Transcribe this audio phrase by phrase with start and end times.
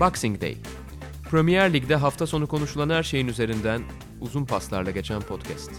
[0.00, 0.56] Boxing Day.
[1.30, 3.82] Premier Lig'de hafta sonu konuşulan her şeyin üzerinden
[4.20, 5.70] uzun paslarla geçen podcast.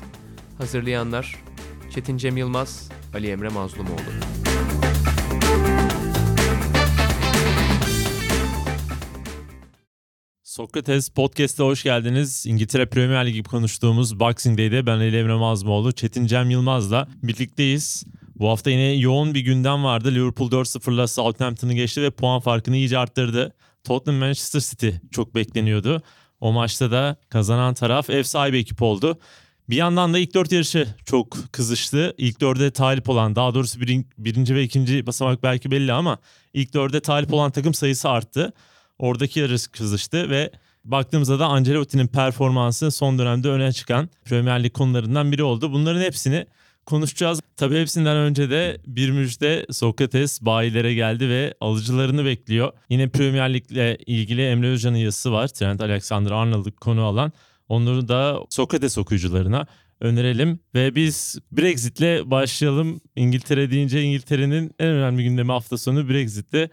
[0.57, 1.35] Hazırlayanlar
[1.91, 3.99] Çetin Cem Yılmaz, Ali Emre Mazlumoğlu.
[10.43, 12.45] Sokrates Podcast'a hoş geldiniz.
[12.47, 18.03] İngiltere Premier Ligi konuştuğumuz Boxing Day'de ben Ali Emre Mazmoğlu, Çetin Cem Yılmaz'la birlikteyiz.
[18.35, 20.15] Bu hafta yine yoğun bir gündem vardı.
[20.15, 23.53] Liverpool 4-0'la Southampton'ı geçti ve puan farkını iyice arttırdı.
[23.83, 26.01] Tottenham Manchester City çok bekleniyordu.
[26.39, 29.19] O maçta da kazanan taraf ev sahibi ekip oldu.
[29.69, 32.13] Bir yandan da ilk dört yarışı çok kızıştı.
[32.17, 36.17] İlk dörde talip olan daha doğrusu birin, birinci ve ikinci basamak belki belli ama
[36.53, 38.53] ilk dörde talip olan takım sayısı arttı.
[38.99, 40.51] Oradaki yarış kızıştı ve
[40.85, 45.71] baktığımızda da Ancelotti'nin performansı son dönemde öne çıkan Premier Lig konularından biri oldu.
[45.71, 46.45] Bunların hepsini
[46.89, 47.41] konuşacağız.
[47.57, 52.73] Tabii hepsinden önce de bir müjde Sokrates bayilere geldi ve alıcılarını bekliyor.
[52.89, 55.47] Yine Premier Lig'le ilgili Emre Özcan'ın yazısı var.
[55.47, 57.31] Trent Alexander-Arnold'u konu alan.
[57.67, 59.67] Onları da Sokrates okuyucularına
[59.99, 60.59] önerelim.
[60.75, 63.01] Ve biz Brexit'le başlayalım.
[63.15, 66.69] İngiltere deyince İngiltere'nin en önemli gündemi hafta sonu Brexit'te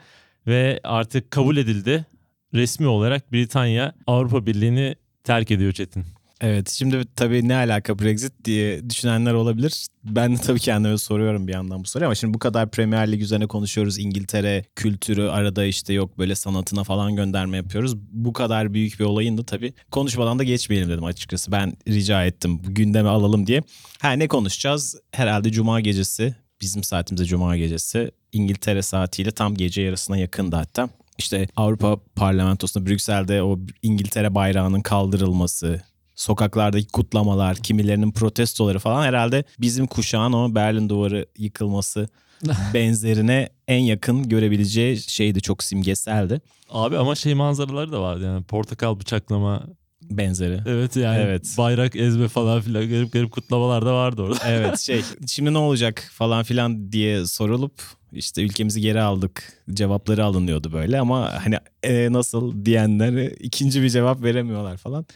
[0.47, 2.07] ve artık kabul edildi.
[2.55, 6.16] Resmi olarak Britanya Avrupa Birliği'ni terk ediyor Çetin.
[6.41, 9.87] Evet şimdi tabii ne alaka Brexit diye düşünenler olabilir.
[10.05, 13.23] Ben de tabii kendime soruyorum bir yandan bu soruyu ama şimdi bu kadar Premier Lig
[13.23, 13.99] üzerine konuşuyoruz.
[13.99, 17.97] İngiltere kültürü arada işte yok böyle sanatına falan gönderme yapıyoruz.
[17.97, 21.53] Bu kadar büyük bir olayın da tabii konuşmadan da geçmeyelim dedim açıkçası.
[21.53, 23.63] Ben rica ettim gündeme alalım diye.
[24.01, 24.97] Ha ne konuşacağız?
[25.13, 30.89] Herhalde Cuma gecesi bizim saatimizde Cuma gecesi İngiltere saatiyle tam gece yarısına yakındı hatta.
[31.19, 35.83] İşte Avrupa Parlamentosu'nda Brüksel'de o İngiltere bayrağının kaldırılması,
[36.17, 42.09] sokaklardaki kutlamalar, kimilerinin protestoları falan herhalde bizim kuşağın o Berlin Duvarı yıkılması
[42.75, 46.41] benzerine en yakın görebileceği şeydi çok simgeseldi.
[46.71, 49.63] Abi ama şey manzaraları da vardı yani portakal bıçaklama
[50.11, 50.61] benzeri.
[50.67, 51.55] Evet yani evet.
[51.59, 54.39] bayrak ezme falan filan garip garip kutlamalar da vardı orada.
[54.49, 57.73] Evet şey şimdi ne olacak falan filan diye sorulup
[58.13, 64.23] işte ülkemizi geri aldık cevapları alınıyordu böyle ama hani e, nasıl diyenler ikinci bir cevap
[64.23, 65.07] veremiyorlar falan.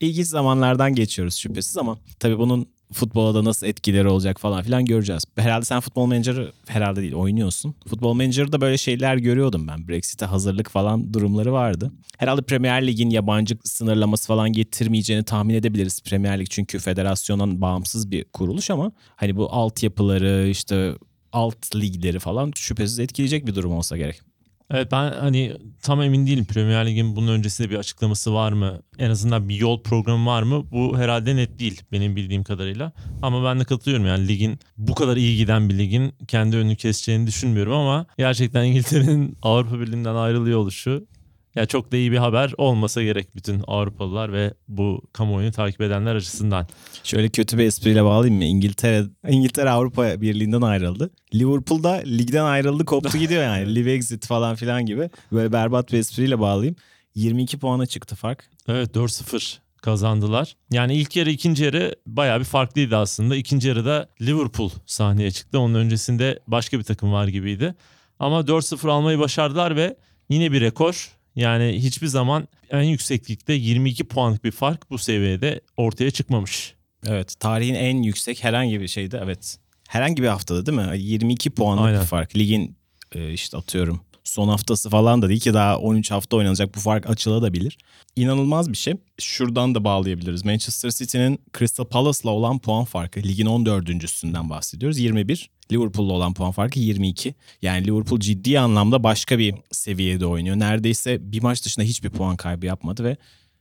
[0.00, 5.24] İlginç zamanlardan geçiyoruz şüphesiz ama tabii bunun futbola da nasıl etkileri olacak falan filan göreceğiz.
[5.36, 7.74] Herhalde sen futbol menajeri herhalde değil oynuyorsun.
[7.86, 9.88] Futbol menajeri böyle şeyler görüyordum ben.
[9.88, 11.92] Brexit'e hazırlık falan durumları vardı.
[12.18, 16.02] Herhalde Premier Lig'in yabancı sınırlaması falan getirmeyeceğini tahmin edebiliriz.
[16.02, 20.94] Premier Lig çünkü federasyondan bağımsız bir kuruluş ama hani bu altyapıları işte
[21.32, 24.29] alt ligleri falan şüphesiz etkileyecek bir durum olsa gerek.
[24.70, 28.82] Evet ben hani tam emin değilim Premier Lig'in bunun öncesinde bir açıklaması var mı?
[28.98, 30.70] En azından bir yol programı var mı?
[30.72, 32.92] Bu herhalde net değil benim bildiğim kadarıyla.
[33.22, 37.26] Ama ben de katılıyorum yani ligin bu kadar iyi giden bir ligin kendi önünü keseceğini
[37.26, 41.06] düşünmüyorum ama gerçekten İngiltere'nin Avrupa Birliği'nden ayrılıyor oluşu
[41.54, 46.14] ya çok da iyi bir haber olmasa gerek bütün Avrupalılar ve bu kamuoyunu takip edenler
[46.14, 46.66] açısından.
[47.04, 48.44] Şöyle kötü bir espriyle bağlayayım mı?
[48.44, 51.10] İngiltere İngiltere Avrupa Birliği'nden ayrıldı.
[51.34, 53.74] Liverpool'da ligden ayrıldı koptu gidiyor yani.
[53.74, 55.10] Live exit falan filan gibi.
[55.32, 56.76] Böyle berbat bir espriyle bağlayayım.
[57.14, 58.50] 22 puana çıktı fark.
[58.68, 60.56] Evet 4-0 kazandılar.
[60.70, 63.36] Yani ilk yarı ikinci yarı bayağı bir farklıydı aslında.
[63.36, 65.58] İkinci yarıda Liverpool sahneye çıktı.
[65.58, 67.74] Onun öncesinde başka bir takım var gibiydi.
[68.18, 69.96] Ama 4-0 almayı başardılar ve
[70.28, 76.10] yine bir rekor yani hiçbir zaman en yükseklikte 22 puanlık bir fark bu seviyede ortaya
[76.10, 76.74] çıkmamış.
[77.06, 79.58] Evet tarihin en yüksek herhangi bir şeyde evet.
[79.88, 80.98] Herhangi bir haftada değil mi?
[80.98, 82.00] 22 puanlık Aynen.
[82.00, 82.36] bir fark.
[82.36, 82.76] Ligin
[83.12, 87.10] e, işte atıyorum son haftası falan da değil ki daha 13 hafta oynanacak bu fark
[87.10, 87.78] açılabilir.
[88.16, 88.94] İnanılmaz bir şey.
[89.18, 90.44] Şuradan da bağlayabiliriz.
[90.44, 94.98] Manchester City'nin Crystal Palace'la olan puan farkı ligin 14.sünden bahsediyoruz.
[94.98, 95.50] 21.
[95.72, 97.34] Liverpool'la olan puan farkı 22.
[97.62, 100.56] Yani Liverpool ciddi anlamda başka bir seviyede oynuyor.
[100.56, 103.16] Neredeyse bir maç dışında hiçbir puan kaybı yapmadı ve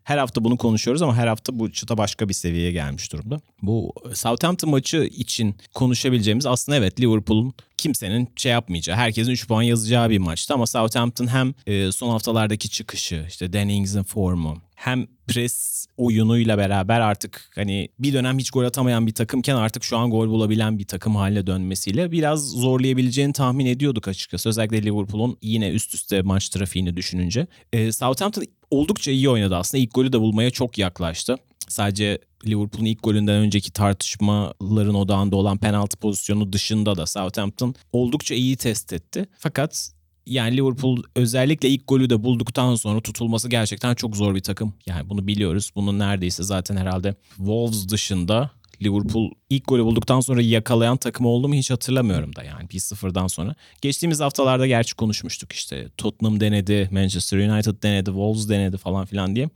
[0.10, 3.42] her hafta bunu konuşuyoruz ama her hafta bu çıta başka bir seviyeye gelmiş durumda.
[3.62, 10.10] Bu Southampton maçı için konuşabileceğimiz aslında evet Liverpool'un kimsenin şey yapmayacağı, herkesin 3 puan yazacağı
[10.10, 16.58] bir maçtı ama Southampton hem e, son haftalardaki çıkışı, işte Danny formu, hem pres oyunuyla
[16.58, 20.80] beraber artık hani bir dönem hiç gol atamayan bir takımken artık şu an gol bulabilen
[20.80, 24.50] bir takım haline dönmesiyle biraz zorlayabileceğini tahmin ediyorduk açıkçası.
[24.50, 27.48] Özellikle Liverpool'un yine üst üste maç trafiğini düşününce.
[27.74, 29.84] E, Southampton oldukça iyi oynadı aslında.
[29.84, 31.36] İlk golü de bulmaya çok yaklaştı.
[31.68, 38.58] Sadece Liverpool'un ilk golünden önceki tartışmaların odağında olan penaltı pozisyonu dışında da Southampton oldukça iyi
[38.58, 39.26] test etti.
[39.38, 39.92] Fakat
[40.26, 44.74] yani Liverpool özellikle ilk golü de bulduktan sonra tutulması gerçekten çok zor bir takım.
[44.86, 45.72] Yani bunu biliyoruz.
[45.76, 48.52] Bunun neredeyse zaten herhalde Wolves dışında
[48.82, 53.56] Liverpool ilk golü bulduktan sonra yakalayan takım oldu mu hiç hatırlamıyorum da yani 1-0'dan sonra.
[53.82, 59.50] Geçtiğimiz haftalarda gerçi konuşmuştuk işte Tottenham denedi, Manchester United denedi, Wolves denedi falan filan diye.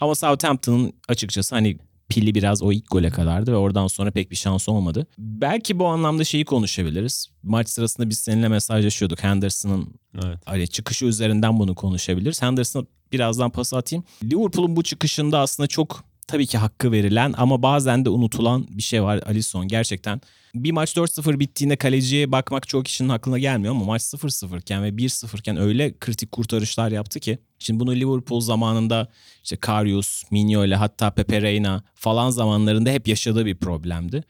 [0.00, 1.78] Ama Southampton'ın açıkçası hani
[2.08, 5.06] pili biraz o ilk gole kadardı ve oradan sonra pek bir şans olmadı.
[5.18, 7.28] Belki bu anlamda şeyi konuşabiliriz.
[7.42, 9.22] Maç sırasında biz seninle mesajlaşıyorduk.
[9.22, 10.38] Henderson'ın evet.
[10.44, 12.42] hani çıkışı üzerinden bunu konuşabiliriz.
[12.42, 14.04] Henderson'a birazdan pas atayım.
[14.24, 19.02] Liverpool'un bu çıkışında aslında çok tabii ki hakkı verilen ama bazen de unutulan bir şey
[19.02, 19.68] var Alisson.
[19.68, 20.20] Gerçekten
[20.54, 24.88] bir maç 4-0 bittiğinde kaleciye bakmak çok kişinin aklına gelmiyor ama maç 0-0 iken ve
[24.88, 27.38] 1-0 iken öyle kritik kurtarışlar yaptı ki.
[27.58, 29.08] Şimdi bunu Liverpool zamanında
[29.44, 34.24] işte Karius, Minho ile hatta Pepe Reina falan zamanlarında hep yaşadığı bir problemdi.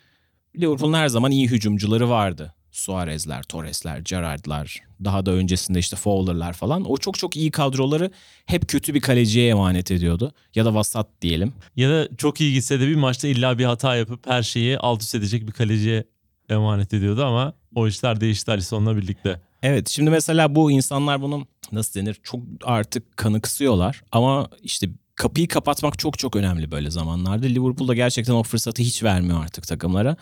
[0.57, 2.55] Liverpool'un her zaman iyi hücumcuları vardı.
[2.75, 6.91] Suarez'ler, Torres'ler, Gerrard'lar, daha da öncesinde işte Fowler'lar falan.
[6.91, 8.11] O çok çok iyi kadroları
[8.47, 10.33] hep kötü bir kaleciye emanet ediyordu.
[10.55, 11.53] Ya da vasat diyelim.
[11.77, 15.03] Ya da çok iyi gitse de bir maçta illa bir hata yapıp her şeyi alt
[15.03, 16.05] üst edecek bir kaleciye
[16.49, 19.41] emanet ediyordu ama o işler değişti Alisson'la birlikte.
[19.63, 25.99] Evet şimdi mesela bu insanlar bunu nasıl denir çok artık kanıksıyorlar ama işte kapıyı kapatmak
[25.99, 27.47] çok çok önemli böyle zamanlarda.
[27.47, 30.17] Liverpool'da gerçekten o fırsatı hiç vermiyor artık takımlara.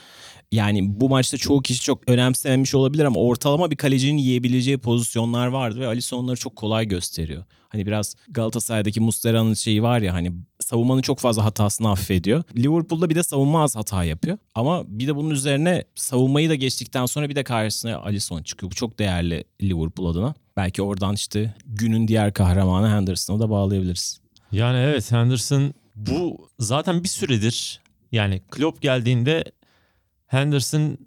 [0.52, 5.80] Yani bu maçta çoğu kişi çok önemsememiş olabilir ama ortalama bir kalecinin yiyebileceği pozisyonlar vardı
[5.80, 7.44] ve Alisson onları çok kolay gösteriyor.
[7.68, 12.42] Hani biraz Galatasaray'daki Muslera'nın şeyi var ya hani savunmanın çok fazla hatasını affediyor.
[12.56, 14.38] Liverpool'da bir de savunma az hata yapıyor.
[14.54, 18.70] Ama bir de bunun üzerine savunmayı da geçtikten sonra bir de karşısına Alisson çıkıyor.
[18.70, 20.34] Bu çok değerli Liverpool adına.
[20.56, 24.21] Belki oradan işte günün diğer kahramanı Henderson'a da bağlayabiliriz.
[24.52, 27.80] Yani evet Henderson bu zaten bir süredir
[28.12, 29.44] yani Klopp geldiğinde
[30.26, 30.98] Henderson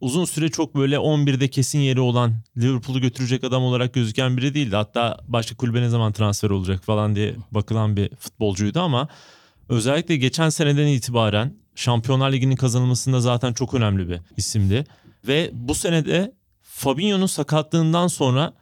[0.00, 4.76] uzun süre çok böyle 11'de kesin yeri olan Liverpool'u götürecek adam olarak gözüken biri değildi.
[4.76, 9.08] Hatta başka kulübe ne zaman transfer olacak falan diye bakılan bir futbolcuydu ama
[9.68, 14.84] özellikle geçen seneden itibaren Şampiyonlar Ligi'nin kazanılmasında zaten çok önemli bir isimdi.
[15.26, 16.32] Ve bu senede
[16.62, 18.52] Fabinho'nun sakatlığından sonra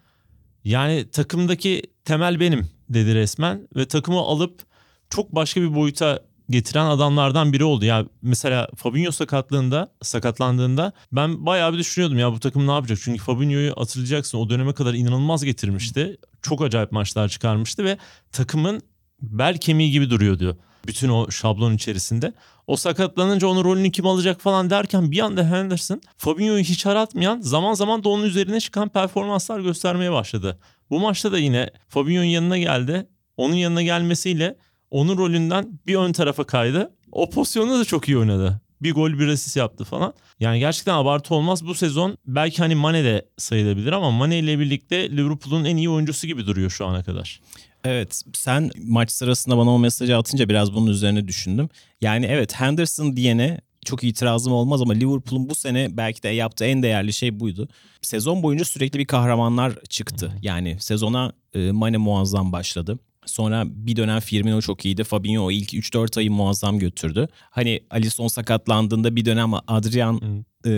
[0.65, 4.63] yani takımdaki temel benim dedi resmen ve takımı alıp
[5.11, 7.85] çok başka bir boyuta getiren adamlardan biri oldu.
[7.85, 12.99] Ya mesela Fabinho sakatlığında, sakatlandığında ben bayağı bir düşünüyordum ya bu takım ne yapacak?
[13.03, 16.17] Çünkü Fabinho'yu hatırlayacaksın o döneme kadar inanılmaz getirmişti.
[16.43, 17.99] Çok acayip maçlar çıkarmıştı ve
[18.33, 18.81] takımın
[19.23, 20.59] bel kemiği gibi duruyordu.
[20.87, 22.33] Bütün o şablon içerisinde.
[22.67, 27.75] O sakatlanınca onun rolünü kim alacak falan derken bir anda Henderson Fabinho'yu hiç aratmayan zaman
[27.75, 30.59] zaman da onun üzerine çıkan performanslar göstermeye başladı.
[30.91, 33.07] Bu maçta da yine Fabinho'nun yanına geldi.
[33.37, 34.57] Onun yanına gelmesiyle
[34.91, 36.95] onun rolünden bir ön tarafa kaydı.
[37.13, 38.61] O pozisyonda da çok iyi oynadı.
[38.83, 40.15] Bir gol bir asist yaptı falan.
[40.41, 41.67] Yani gerçekten abartı olmaz.
[41.67, 46.27] Bu sezon belki hani Mane de sayılabilir ama Mane ile birlikte Liverpool'un en iyi oyuncusu
[46.27, 47.41] gibi duruyor şu ana kadar.
[47.85, 51.69] Evet sen maç sırasında bana o mesajı atınca biraz bunun üzerine düşündüm.
[52.01, 56.83] Yani evet Henderson diyene çok itirazım olmaz ama Liverpool'un bu sene belki de yaptığı en
[56.83, 57.69] değerli şey buydu.
[58.03, 60.33] Sezon boyunca sürekli bir kahramanlar çıktı.
[60.43, 62.99] Yani sezona e, Mane muazzam başladı.
[63.27, 65.05] Sonra bir dönem Firmino çok iyiydi.
[65.05, 67.29] Fabinho ilk 3-4 ayı muazzam götürdü.
[67.51, 70.71] Hani Alisson sakatlandığında bir dönem Adrian e,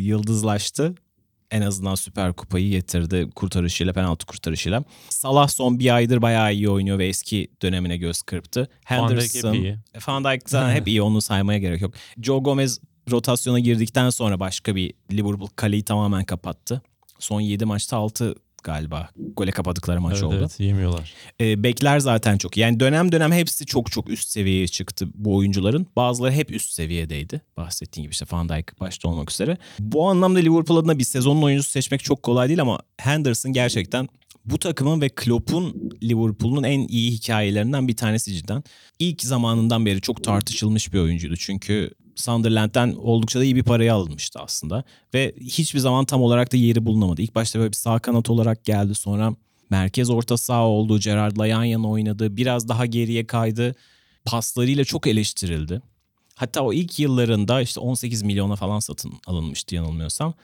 [0.00, 0.94] yıldızlaştı.
[1.52, 4.84] En azından Süper Kupayı getirdi kurtarışıyla, penaltı kurtarışıyla.
[5.08, 8.68] Salah son bir aydır bayağı iyi oynuyor ve eski dönemine göz kırptı.
[8.84, 9.78] Henderson, Van Dijk hep iyi.
[10.08, 11.94] Van Dijk zaten hep iyi onu saymaya gerek yok.
[12.20, 16.82] Joe Gomez rotasyona girdikten sonra başka bir Liverpool kaleyi tamamen kapattı.
[17.18, 19.08] Son 7 maçta 6 galiba.
[19.36, 20.36] Gole kapadıkları maç evet, oldu.
[20.38, 21.14] Evet yemiyorlar.
[21.40, 22.56] E, bekler zaten çok.
[22.56, 25.86] Yani dönem dönem hepsi çok çok üst seviyeye çıktı bu oyuncuların.
[25.96, 27.40] Bazıları hep üst seviyedeydi.
[27.56, 29.56] Bahsettiğim gibi işte Van Dijk başta olmak üzere.
[29.78, 34.08] Bu anlamda Liverpool adına bir sezonun oyuncusu seçmek çok kolay değil ama Henderson gerçekten
[34.44, 38.64] bu takımın ve Klopp'un Liverpool'un en iyi hikayelerinden bir tanesi cidden.
[38.98, 41.36] İlk zamanından beri çok tartışılmış bir oyuncuydu.
[41.36, 44.84] Çünkü Sunderland'den oldukça da iyi bir paraya alınmıştı aslında.
[45.14, 47.22] Ve hiçbir zaman tam olarak da yeri bulunamadı.
[47.22, 48.94] İlk başta böyle bir sağ kanat olarak geldi.
[48.94, 49.34] Sonra
[49.70, 50.98] merkez orta saha oldu.
[50.98, 52.36] Gerard'la yan yana oynadı.
[52.36, 53.74] Biraz daha geriye kaydı.
[54.24, 55.82] Paslarıyla çok eleştirildi.
[56.34, 60.34] Hatta o ilk yıllarında işte 18 milyona falan satın alınmıştı yanılmıyorsam.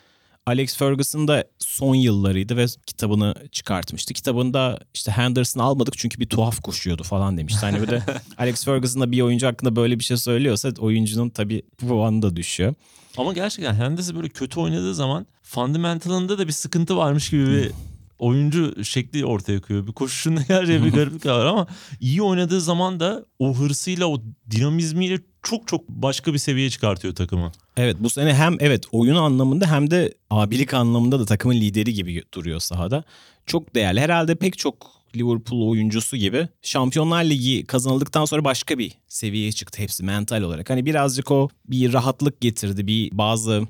[0.48, 4.14] Alex Ferguson da son yıllarıydı ve kitabını çıkartmıştı.
[4.14, 7.60] Kitabında işte Henderson almadık çünkü bir tuhaf koşuyordu falan demişti.
[7.60, 8.02] Hani bir de
[8.38, 12.74] Alex Ferguson da bir oyuncu hakkında böyle bir şey söylüyorsa oyuncunun tabii puanı da düşüyor.
[13.16, 17.70] Ama gerçekten Henderson böyle kötü oynadığı zaman fundamentalında da bir sıkıntı varmış gibi bir
[18.18, 19.86] oyuncu şekli ortaya koyuyor.
[19.86, 21.66] Bir koşuşunda gerçekten bir gariplik var ama
[22.00, 27.52] iyi oynadığı zaman da o hırsıyla o dinamizmiyle çok çok başka bir seviyeye çıkartıyor takımı.
[27.76, 32.22] Evet bu sene hem evet oyun anlamında hem de abilik anlamında da takımın lideri gibi
[32.34, 33.04] duruyor sahada.
[33.46, 34.00] Çok değerli.
[34.00, 40.04] Herhalde pek çok Liverpool oyuncusu gibi Şampiyonlar Ligi kazanıldıktan sonra başka bir seviyeye çıktı hepsi
[40.04, 40.70] mental olarak.
[40.70, 42.86] Hani birazcık o bir rahatlık getirdi.
[42.86, 43.62] Bir bazı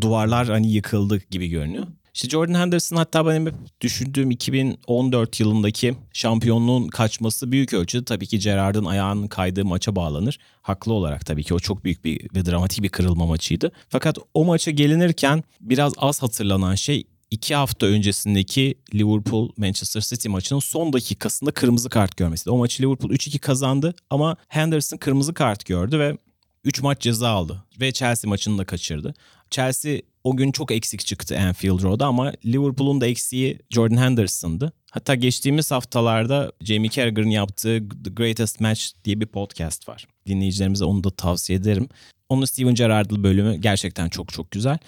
[0.00, 1.86] duvarlar hani yıkıldı gibi görünüyor.
[2.14, 8.84] İşte Jordan Henderson hatta benim düşündüğüm 2014 yılındaki şampiyonluğun kaçması büyük ölçüde tabii ki Gerrard'ın
[8.84, 10.38] ayağının kaydığı maça bağlanır.
[10.62, 13.72] Haklı olarak tabii ki o çok büyük bir ve dramatik bir kırılma maçıydı.
[13.88, 20.60] Fakat o maça gelinirken biraz az hatırlanan şey iki hafta öncesindeki Liverpool Manchester City maçının
[20.60, 22.50] son dakikasında kırmızı kart görmesi.
[22.50, 26.16] O maçı Liverpool 3-2 kazandı ama Henderson kırmızı kart gördü ve
[26.64, 29.14] 3 maç ceza aldı ve Chelsea maçını da kaçırdı.
[29.50, 34.72] Chelsea o gün çok eksik çıktı Anfield Road'a ama Liverpool'un da eksiği Jordan Henderson'dı.
[34.90, 40.06] Hatta geçtiğimiz haftalarda Jamie Carragher'ın yaptığı The Greatest Match diye bir podcast var.
[40.26, 41.88] Dinleyicilerimize onu da tavsiye ederim.
[42.28, 44.78] Onun Steven Gerrard'lı bölümü gerçekten çok çok güzel.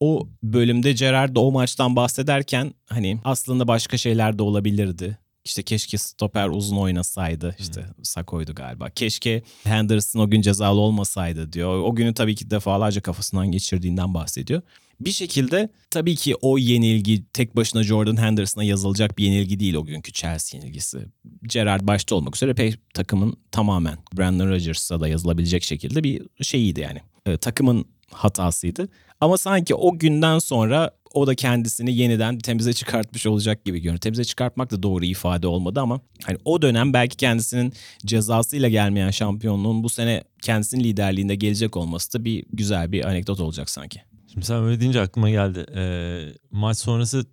[0.00, 5.18] O bölümde Gerrard o maçtan bahsederken hani aslında başka şeyler de olabilirdi.
[5.44, 7.56] İşte keşke stoper uzun oynasaydı.
[7.58, 8.04] İşte hmm.
[8.04, 8.90] Sako'ydu galiba.
[8.90, 11.82] Keşke Henderson o gün cezalı olmasaydı diyor.
[11.82, 14.62] O günü tabii ki defalarca kafasından geçirdiğinden bahsediyor.
[15.00, 19.84] Bir şekilde tabii ki o yenilgi tek başına Jordan Henderson'a yazılacak bir yenilgi değil o
[19.84, 21.06] günkü Chelsea yenilgisi.
[21.42, 27.00] Gerrard başta olmak üzere pek takımın tamamen Brandon Rodgers'a da yazılabilecek şekilde bir şeyiydi yani.
[27.26, 28.88] Ee, takımın hatasıydı.
[29.20, 34.00] Ama sanki o günden sonra o da kendisini yeniden temize çıkartmış olacak gibi görünüyor.
[34.00, 37.72] Temize çıkartmak da doğru ifade olmadı ama hani o dönem belki kendisinin
[38.06, 43.70] cezasıyla gelmeyen şampiyonluğun bu sene kendisinin liderliğinde gelecek olması da bir güzel bir anekdot olacak
[43.70, 44.02] sanki.
[44.32, 45.66] Şimdi sen öyle deyince aklıma geldi.
[45.76, 47.26] Ee, maç sonrası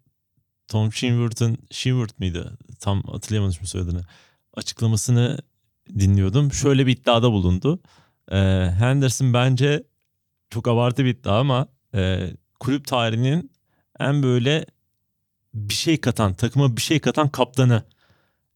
[0.67, 2.57] Tom Shinworth'ın Shinworth mıydı?
[2.79, 4.01] Tam hatırlayamadım şimdi soyadını.
[4.53, 5.37] Açıklamasını
[5.99, 6.53] dinliyordum.
[6.53, 7.79] Şöyle bir iddiada bulundu.
[8.31, 8.37] Ee,
[8.79, 9.83] Henderson bence
[10.49, 13.50] çok abartı bir iddia ama e, kulüp tarihinin
[14.09, 14.65] en böyle
[15.53, 17.83] bir şey katan, takıma bir şey katan kaptanı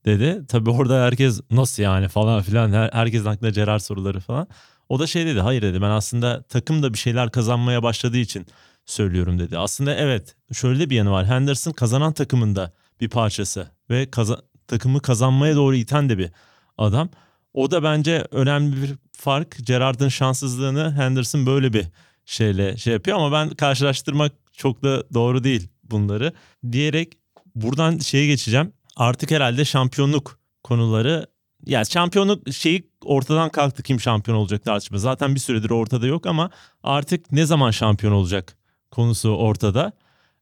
[0.05, 0.41] dedi.
[0.47, 2.73] Tabii orada herkes nasıl yani falan filan.
[2.73, 4.47] Her, herkesin aklına Gerard soruları falan.
[4.89, 8.45] O da şey dedi hayır dedi ben aslında takım da bir şeyler kazanmaya başladığı için
[8.85, 9.57] söylüyorum dedi.
[9.57, 11.25] Aslında evet şöyle bir yanı var.
[11.25, 16.31] Henderson kazanan takımında bir parçası ve kaza- takımı kazanmaya doğru iten de bir
[16.77, 17.09] adam.
[17.53, 19.57] O da bence önemli bir fark.
[19.63, 21.85] Gerard'ın şanssızlığını Henderson böyle bir
[22.25, 26.33] şeyle şey yapıyor ama ben karşılaştırmak çok da doğru değil bunları
[26.71, 27.17] diyerek
[27.55, 28.73] buradan şeye geçeceğim.
[28.95, 31.27] Artık herhalde şampiyonluk konuları
[31.65, 34.97] ya şampiyonluk şeyi ortadan kalktı kim şampiyon olacak tartışma.
[34.97, 36.49] Zaten bir süredir ortada yok ama
[36.83, 38.57] artık ne zaman şampiyon olacak
[38.91, 39.91] konusu ortada.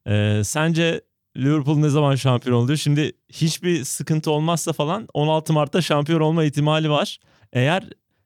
[0.08, 1.00] Ee, sence
[1.36, 2.78] Liverpool ne zaman şampiyon oluyor?
[2.78, 7.18] Şimdi hiçbir sıkıntı olmazsa falan 16 Mart'ta şampiyon olma ihtimali var.
[7.52, 7.84] Eğer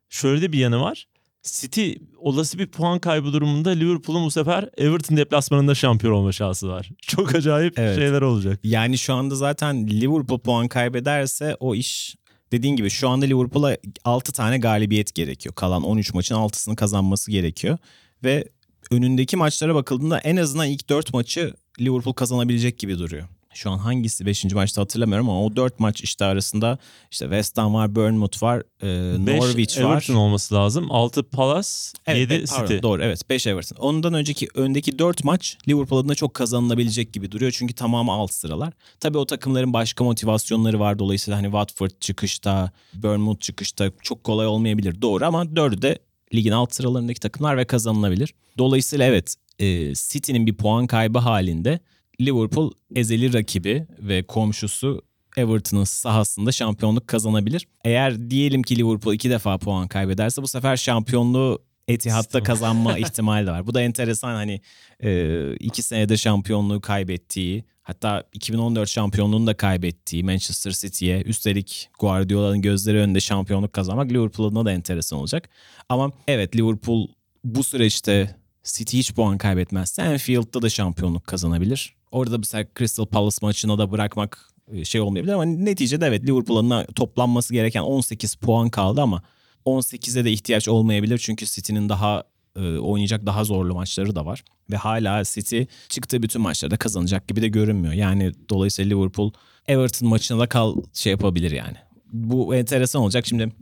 [0.09, 1.07] şöyle de bir yanı var.
[1.53, 6.91] City olası bir puan kaybı durumunda Liverpool'un bu sefer Everton deplasmanında şampiyon olma şansı var.
[7.03, 7.97] Çok acayip evet.
[7.97, 8.61] şeyler olacak.
[8.65, 12.17] Yani şu anda zaten Liverpool puan kaybederse o iş
[12.53, 15.55] dediğin gibi şu anda Liverpool'a 6 tane galibiyet gerekiyor.
[15.55, 17.79] Kalan 13 maçın 6'sını kazanması gerekiyor.
[18.25, 18.45] Ve
[18.91, 23.29] önündeki maçlara bakıldığında en azından ilk 4 maçı Liverpool kazanabilecek gibi duruyor.
[23.59, 24.45] Şu an hangisi 5.
[24.45, 26.79] maçta hatırlamıyorum ama o 4 maç işte arasında
[27.11, 29.93] işte West Ham var, Bournemouth var, e, Beş Norwich var.
[29.93, 30.87] Everton olması lazım.
[30.91, 31.69] 6 Palace,
[32.07, 32.83] evet, 7 pardon, City.
[32.83, 33.77] Doğru evet 5 Everton.
[33.77, 37.53] Ondan önceki öndeki 4 maç Liverpool adına çok kazanılabilecek gibi duruyor.
[37.59, 38.73] Çünkü tamamı alt sıralar.
[39.01, 40.99] Tabii o takımların başka motivasyonları var.
[40.99, 45.03] Dolayısıyla hani Watford çıkışta, Bournemouth çıkışta çok kolay olmayabilir.
[45.03, 45.99] Doğru ama 4'ü de
[46.35, 48.35] ligin alt sıralarındaki takımlar ve kazanılabilir.
[48.59, 51.81] Dolayısıyla evet e, City'nin bir puan kaybı halinde
[52.21, 55.03] Liverpool ezeli rakibi ve komşusu
[55.37, 57.67] Everton'ın sahasında şampiyonluk kazanabilir.
[57.85, 61.59] Eğer diyelim ki Liverpool iki defa puan kaybederse bu sefer şampiyonluğu
[61.89, 63.67] Etihad'da kazanma ihtimali de var.
[63.67, 64.61] Bu da enteresan hani
[65.01, 72.99] e, iki senede şampiyonluğu kaybettiği hatta 2014 şampiyonluğunu da kaybettiği Manchester City'ye üstelik Guardiola'nın gözleri
[72.99, 75.49] önünde şampiyonluk kazanmak Liverpool adına da enteresan olacak.
[75.89, 77.09] Ama evet Liverpool
[77.45, 81.98] bu süreçte City hiç puan kaybetmezse Anfield'da da şampiyonluk kazanabilir.
[82.13, 87.53] Orada mesela Crystal Palace maçına da bırakmak e, şey olmayabilir ama neticede evet Liverpool'un toplanması
[87.55, 89.23] gereken 18 puan kaldı ama
[89.67, 92.25] 18'e de ihtiyaç olmayabilir çünkü City'nin daha
[92.57, 97.43] e, oynayacak daha zorlu maçları da var ve hala City çıktığı bütün maçlarda kazanacak gibi
[97.43, 97.95] de görünmüyor.
[97.95, 99.33] Yani dolayısıyla Liverpool
[99.67, 101.77] Everton maçına da kal şey yapabilir yani.
[102.13, 103.27] Bu enteresan olacak.
[103.27, 103.53] Şimdi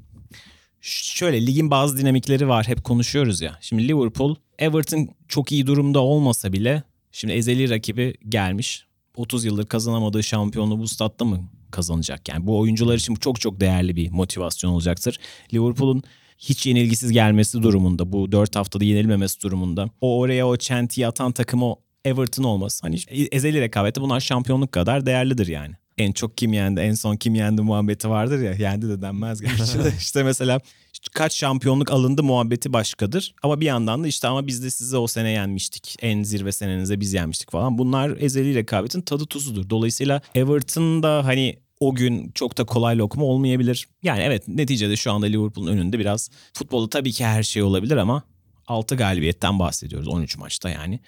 [0.81, 2.69] şöyle ligin bazı dinamikleri var.
[2.69, 3.59] Hep konuşuyoruz ya.
[3.61, 6.83] Şimdi Liverpool, Everton çok iyi durumda olmasa bile
[7.17, 8.87] şimdi ezeli rakibi gelmiş.
[9.17, 12.29] 30 yıldır kazanamadığı şampiyonluğu bu statta mı kazanacak?
[12.29, 15.19] Yani bu oyuncular için çok çok değerli bir motivasyon olacaktır.
[15.55, 16.03] Liverpool'un
[16.39, 21.63] hiç yenilgisiz gelmesi durumunda bu 4 haftada yenilmemesi durumunda o oraya o çentiyi atan takım
[21.63, 22.81] o Everton olmaz.
[22.83, 22.97] Hani
[23.33, 25.75] ezeli rekabette bunlar şampiyonluk kadar değerlidir yani.
[25.99, 28.53] en çok kim yendi, en son kim yendi muhabbeti vardır ya.
[28.53, 29.93] Yendi de denmez gerçi de.
[29.99, 30.61] işte mesela
[31.13, 33.35] kaç şampiyonluk alındı muhabbeti başkadır.
[33.43, 35.97] Ama bir yandan da işte ama biz de sizi o sene yenmiştik.
[36.01, 37.79] En zirve senenize biz yenmiştik falan.
[37.79, 39.71] Bunlar ezeli rekabetin tadı tuzudur.
[39.71, 43.89] Dolayısıyla Everton da hani o gün çok da kolay lokma olmayabilir.
[44.03, 48.23] Yani evet neticede şu anda Liverpool'un önünde biraz futbolda tabii ki her şey olabilir ama
[48.67, 51.01] 6 galibiyetten bahsediyoruz 13 maçta yani.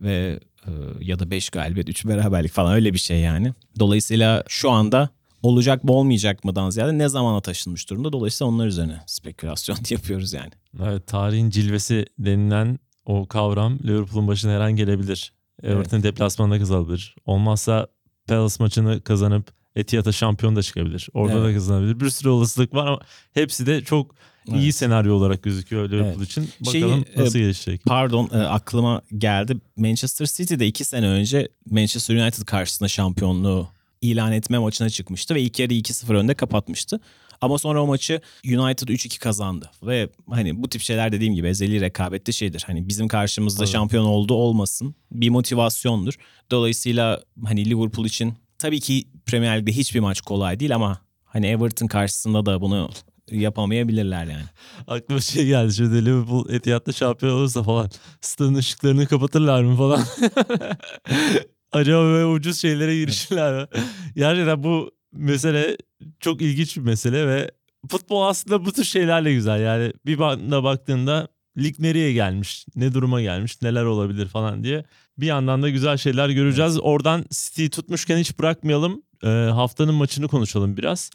[0.00, 3.52] Ve e, ya da 5 galibiyet 3 beraberlik falan öyle bir şey yani.
[3.78, 5.08] Dolayısıyla şu anda
[5.46, 8.12] olacak mı olmayacak mıdan ziyade ne zamana taşınmış durumda.
[8.12, 10.50] Dolayısıyla onlar üzerine spekülasyon yapıyoruz yani.
[10.82, 15.32] Evet tarihin cilvesi denilen o kavram Liverpool'un başına her an gelebilir.
[15.62, 16.04] Everton evet.
[16.04, 17.16] deplasmanda kazanabilir.
[17.24, 17.86] Olmazsa
[18.28, 21.08] Palace maçını kazanıp Etihad'a şampiyon da çıkabilir.
[21.14, 21.48] Orada evet.
[21.48, 22.00] da kazanabilir.
[22.00, 23.00] Bir sürü olasılık var ama
[23.34, 24.14] hepsi de çok
[24.48, 24.60] evet.
[24.60, 26.28] iyi senaryo olarak gözüküyor Liverpool evet.
[26.28, 26.50] için.
[26.60, 27.84] Bakalım Şeyi, nasıl gelişecek.
[27.86, 29.56] Pardon e, aklıma geldi.
[29.76, 33.68] Manchester City'de iki sene önce Manchester United karşısında şampiyonluğu
[34.00, 37.00] ilan etme maçına çıkmıştı ve ilk yarı 2-0 önde kapatmıştı.
[37.40, 39.70] Ama sonra o maçı United 3-2 kazandı.
[39.82, 42.64] Ve hani bu tip şeyler dediğim gibi ezeli rekabette şeydir.
[42.66, 43.72] Hani bizim karşımızda evet.
[43.72, 46.14] şampiyon oldu olmasın bir motivasyondur.
[46.50, 51.86] Dolayısıyla hani Liverpool için tabii ki Premier Lig'de hiçbir maç kolay değil ama hani Everton
[51.86, 52.90] karşısında da bunu
[53.30, 54.44] yapamayabilirler yani.
[54.86, 60.04] Aklıma şey geldi şimdi Liverpool Etihad'da şampiyon olursa falan stadın ışıklarını kapatırlar mı falan.
[61.72, 63.66] Acaba böyle ucuz şeylere girişirler mi?
[64.16, 65.76] Gerçekten bu mesele
[66.20, 67.50] çok ilginç bir mesele ve
[67.88, 69.60] futbol aslında bu tür şeylerle güzel.
[69.60, 74.84] Yani bir banda baktığında lig nereye gelmiş, ne duruma gelmiş, neler olabilir falan diye
[75.18, 76.72] bir yandan da güzel şeyler göreceğiz.
[76.72, 76.84] Evet.
[76.84, 79.02] Oradan City tutmuşken hiç bırakmayalım.
[79.24, 81.10] Ee, haftanın maçını konuşalım biraz.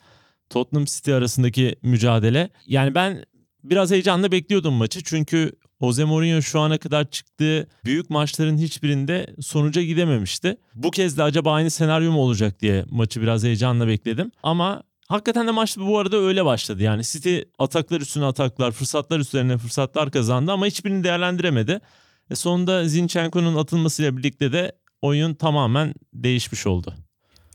[0.50, 2.50] Tottenham City arasındaki mücadele.
[2.66, 3.26] Yani ben
[3.64, 5.04] biraz heyecanla bekliyordum maçı.
[5.04, 10.58] Çünkü Jose Mourinho şu ana kadar çıktığı büyük maçların hiçbirinde sonuca gidememişti.
[10.76, 14.32] Bu kez de acaba aynı senaryo mu olacak diye maçı biraz heyecanla bekledim.
[14.44, 16.84] Ama Hakikaten de maç bu arada öyle başladı.
[16.84, 21.80] Yani City ataklar üstüne ataklar, fırsatlar üzerine fırsatlar kazandı ama hiçbirini değerlendiremedi.
[22.30, 24.72] E sonunda Zinchenko'nun atılmasıyla birlikte de
[25.02, 26.94] oyun tamamen değişmiş oldu.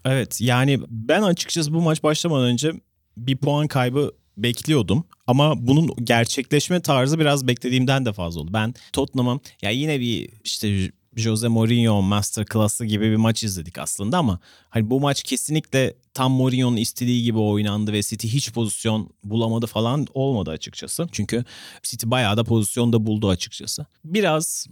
[0.04, 2.72] Evet yani ben açıkçası bu maç başlamadan önce
[3.16, 5.04] bir puan kaybı bekliyordum.
[5.26, 8.50] Ama bunun gerçekleşme tarzı biraz beklediğimden de fazla oldu.
[8.52, 14.40] Ben Tottenham'a ya yine bir işte Jose Mourinho masterclass'ı gibi bir maç izledik aslında ama
[14.68, 20.06] hani bu maç kesinlikle tam Mourinho'nun istediği gibi oynandı ve City hiç pozisyon bulamadı falan
[20.14, 21.08] olmadı açıkçası.
[21.12, 21.44] Çünkü
[21.82, 23.86] City bayağı da pozisyonda buldu açıkçası.
[24.04, 24.66] Biraz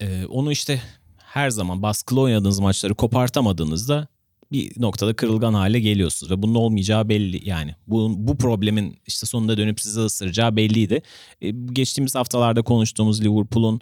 [0.00, 0.82] e, onu işte
[1.16, 4.08] her zaman baskılı oynadığınız maçları kopartamadığınızda
[4.52, 7.74] bir noktada kırılgan hale geliyorsunuz ve bunun olmayacağı belli yani.
[7.86, 11.02] Bu, bu problemin işte sonunda dönüp sizi ısıracağı belliydi.
[11.40, 13.80] E, geçtiğimiz haftalarda konuştuğumuz Liverpool'un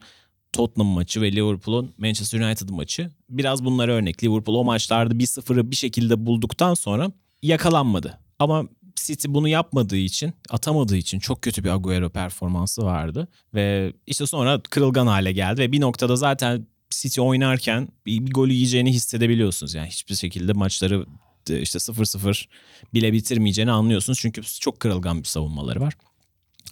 [0.53, 4.25] Tottenham maçı ve Liverpool'un Manchester United maçı biraz bunlara örnek.
[4.25, 8.19] Liverpool o maçlarda 1-0'ı bir şekilde bulduktan sonra yakalanmadı.
[8.39, 8.65] Ama
[8.97, 13.29] City bunu yapmadığı için, atamadığı için çok kötü bir Agüero performansı vardı.
[13.55, 18.53] Ve işte sonra kırılgan hale geldi ve bir noktada zaten City oynarken bir, bir golü
[18.53, 19.75] yiyeceğini hissedebiliyorsunuz.
[19.75, 21.07] Yani hiçbir şekilde maçları
[21.49, 22.47] işte 0-0
[22.95, 24.19] bile bitirmeyeceğini anlıyorsunuz.
[24.23, 25.95] Çünkü çok kırılgan bir savunmaları var.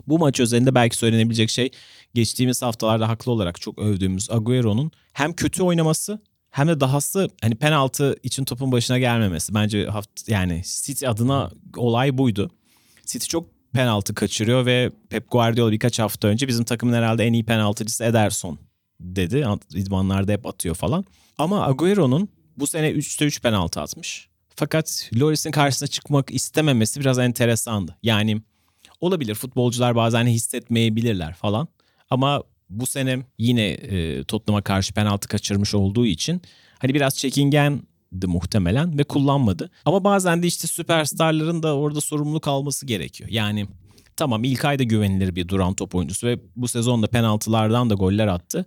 [0.07, 1.70] Bu maç özelinde belki söylenebilecek şey
[2.14, 8.16] geçtiğimiz haftalarda haklı olarak çok övdüğümüz Agüero'nun hem kötü oynaması hem de dahası hani penaltı
[8.22, 9.55] için topun başına gelmemesi.
[9.55, 12.50] Bence haft yani City adına olay buydu.
[13.07, 17.44] City çok penaltı kaçırıyor ve Pep Guardiola birkaç hafta önce bizim takımın herhalde en iyi
[17.44, 18.59] penaltıcısı Ederson
[19.04, 19.46] dedi.
[19.74, 21.04] İdmanlarda hep atıyor falan.
[21.38, 24.28] Ama Agüero'nun bu sene 3'te 3 penaltı atmış.
[24.56, 27.96] Fakat Loris'in karşısına çıkmak istememesi biraz enteresandı.
[28.02, 28.42] Yani
[29.00, 31.68] olabilir futbolcular bazen hissetmeyebilirler falan.
[32.10, 36.42] Ama bu sene yine e, Tottenham'a karşı penaltı kaçırmış olduğu için
[36.78, 39.70] hani biraz çekingendi muhtemelen ve kullanmadı.
[39.84, 43.30] Ama bazen de işte süperstarların da orada sorumluluk alması gerekiyor.
[43.30, 43.66] Yani
[44.16, 48.66] tamam ilk ayda güvenilir bir duran top oyuncusu ve bu sezonda penaltılardan da goller attı.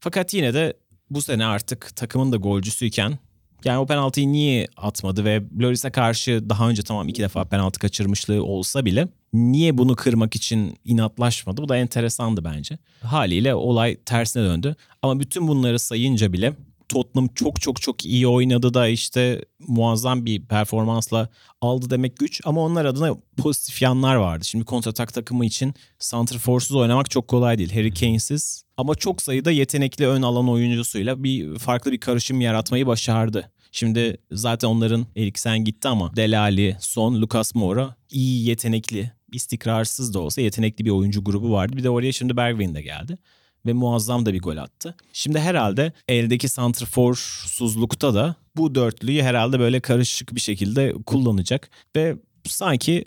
[0.00, 0.74] Fakat yine de
[1.10, 3.18] bu sene artık takımın da golcüsüyken
[3.64, 8.44] yani o penaltıyı niye atmadı ve Loris'e karşı daha önce tamam iki defa penaltı kaçırmışlığı
[8.44, 11.62] olsa bile niye bunu kırmak için inatlaşmadı?
[11.62, 12.78] Bu da enteresandı bence.
[13.02, 14.76] Haliyle olay tersine döndü.
[15.02, 16.52] Ama bütün bunları sayınca bile
[16.88, 21.28] Tottenham çok çok çok iyi oynadı da işte muazzam bir performansla
[21.60, 24.44] aldı demek güç ama onlar adına pozitif yanlar vardı.
[24.44, 27.72] Şimdi kontratak takımı için santrforsuz oynamak çok kolay değil.
[27.74, 33.52] Harry Kane'siz ama çok sayıda yetenekli ön alan oyuncusuyla bir farklı bir karışım yaratmayı başardı.
[33.72, 40.40] Şimdi zaten onların Eriksen gitti ama Delali, Son, Lucas Moura iyi yetenekli, istikrarsız da olsa
[40.40, 41.76] yetenekli bir oyuncu grubu vardı.
[41.76, 43.18] Bir de oraya şimdi Bergwijn de geldi.
[43.66, 44.94] Ve muazzam da bir gol attı.
[45.12, 53.04] Şimdi herhalde eldeki santrforsuzlukta da bu dörtlüyü herhalde böyle karışık bir şekilde kullanacak ve sanki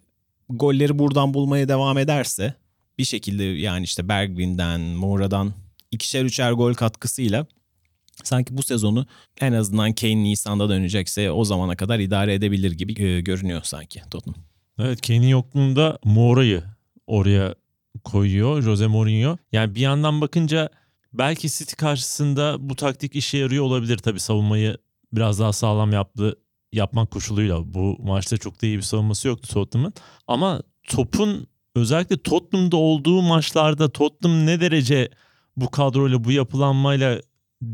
[0.49, 2.53] golleri buradan bulmaya devam ederse
[2.97, 5.53] bir şekilde yani işte Bergvin'den, Mora'dan
[5.91, 7.45] ikişer üçer gol katkısıyla
[8.23, 9.05] sanki bu sezonu
[9.41, 14.43] en azından Kane Nisan'da dönecekse o zamana kadar idare edebilir gibi e, görünüyor sanki Tottenham.
[14.79, 16.63] Evet Kane'in yokluğunda Mora'yı
[17.07, 17.55] oraya
[18.03, 19.37] koyuyor Jose Mourinho.
[19.51, 20.69] Yani bir yandan bakınca
[21.13, 24.77] belki City karşısında bu taktik işe yarıyor olabilir tabii savunmayı
[25.13, 26.35] biraz daha sağlam yaptı
[26.73, 27.73] yapmak koşuluyla.
[27.73, 29.93] Bu maçta çok da iyi bir savunması yoktu Tottenham'ın.
[30.27, 35.09] Ama topun özellikle Tottenham'da olduğu maçlarda Tottenham ne derece
[35.57, 37.21] bu kadroyla bu yapılanmayla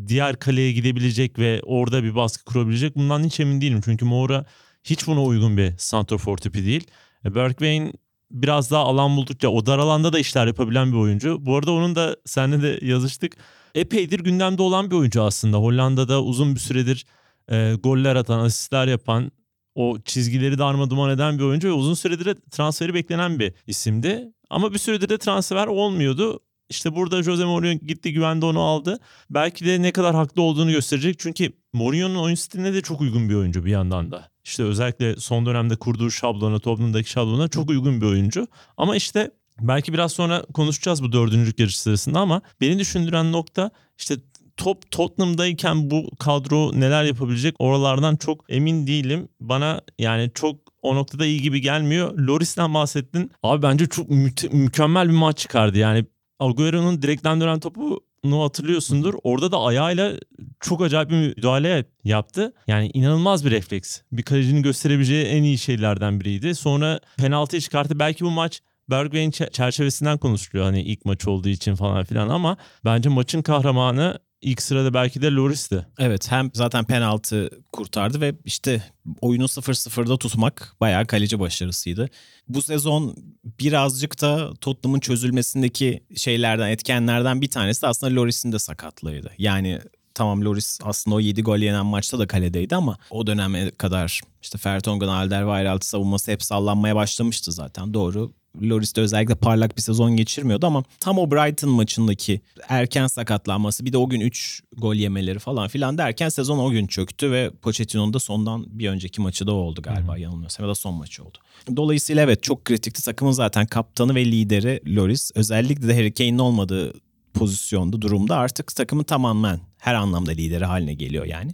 [0.08, 3.82] diğer kaleye gidebilecek ve orada bir baskı kurabilecek bundan hiç emin değilim.
[3.86, 4.46] Çünkü Moura
[4.84, 6.88] hiç buna uygun bir santrofor tipi değil.
[7.26, 7.94] E, Bergwijn
[8.32, 11.38] biraz daha alan buldukça o dar alanda da işler yapabilen bir oyuncu.
[11.46, 13.38] Bu arada onun da seninle de yazıştık.
[13.76, 15.58] Epeydir gündemde olan bir oyuncu aslında.
[15.58, 17.06] Hollanda'da uzun bir süredir
[17.52, 19.32] e, goller atan, asistler yapan,
[19.76, 24.32] o çizgileri darma duman eden bir oyuncu ve uzun süredir de transferi beklenen bir isimdi.
[24.50, 26.40] Ama bir süredir de transfer olmuyordu.
[26.70, 29.00] İşte burada Jose Mourinho gitti güvende onu aldı.
[29.30, 31.20] Belki de ne kadar haklı olduğunu gösterecek.
[31.20, 34.30] Çünkü Mourinho'nun oyun stiline de çok uygun bir oyuncu bir yandan da.
[34.44, 38.48] İşte özellikle son dönemde kurduğu şablona, Tottenham'daki şablona çok uygun bir oyuncu.
[38.78, 44.16] Ama işte belki biraz sonra konuşacağız bu dördüncülük yarışı sırasında ama beni düşündüren nokta işte
[44.58, 49.30] top Tottenham'dayken bu kadro neler yapabilecek oralardan çok emin değilim.
[49.40, 52.18] Bana yani çok o noktada iyi gibi gelmiyor.
[52.18, 53.32] Loris'ten bahsettin.
[53.44, 55.78] Abi bence çok mü- mükemmel bir maç çıkardı.
[55.78, 56.06] Yani
[56.40, 59.14] Agüero'nun direkten dönen topu nu hatırlıyorsundur.
[59.24, 60.14] Orada da ayağıyla
[60.60, 62.54] çok acayip bir müdahale yaptı.
[62.68, 64.02] Yani inanılmaz bir refleks.
[64.12, 66.56] Bir kalecinin gösterebileceği en iyi şeylerden biriydi.
[66.56, 68.00] Sonra penaltıyı çıkarttı.
[68.00, 73.10] Belki bu maç Bergwijn çerçevesinden konuşuluyor hani ilk maç olduğu için falan filan ama bence
[73.10, 75.88] maçın kahramanı ilk sırada belki de Loris'ti.
[76.00, 78.84] Evet hem zaten penaltı kurtardı ve işte
[79.22, 82.10] oyunu 0-0'da tutmak bayağı kaleci başarısıydı.
[82.48, 83.16] Bu sezon
[83.60, 89.32] birazcık da Tottenham'ın çözülmesindeki şeylerden, etkenlerden bir tanesi de aslında Loris'in de sakatlığıydı.
[89.38, 89.80] Yani
[90.14, 94.58] tamam Loris aslında o 7 gol yenen maçta da kaledeydi ama o döneme kadar işte
[94.58, 97.94] Fertongen, Alderweireld savunması hep sallanmaya başlamıştı zaten.
[97.94, 103.86] Doğru Loris de özellikle parlak bir sezon geçirmiyordu ama tam o Brighton maçındaki erken sakatlanması
[103.86, 107.52] bir de o gün 3 gol yemeleri falan filan derken sezon o gün çöktü ve
[107.62, 110.22] Pochettino'nun da sondan bir önceki maçı da oldu galiba hmm.
[110.22, 111.38] yanılmıyorsam ya da son maçı oldu.
[111.76, 113.04] Dolayısıyla evet çok kritikti.
[113.04, 115.32] Takımın zaten kaptanı ve lideri Loris.
[115.36, 116.94] Özellikle de Harry Kane'in olmadığı
[117.34, 121.52] pozisyonda durumda artık takımın tamamen her anlamda lideri haline geliyor yani.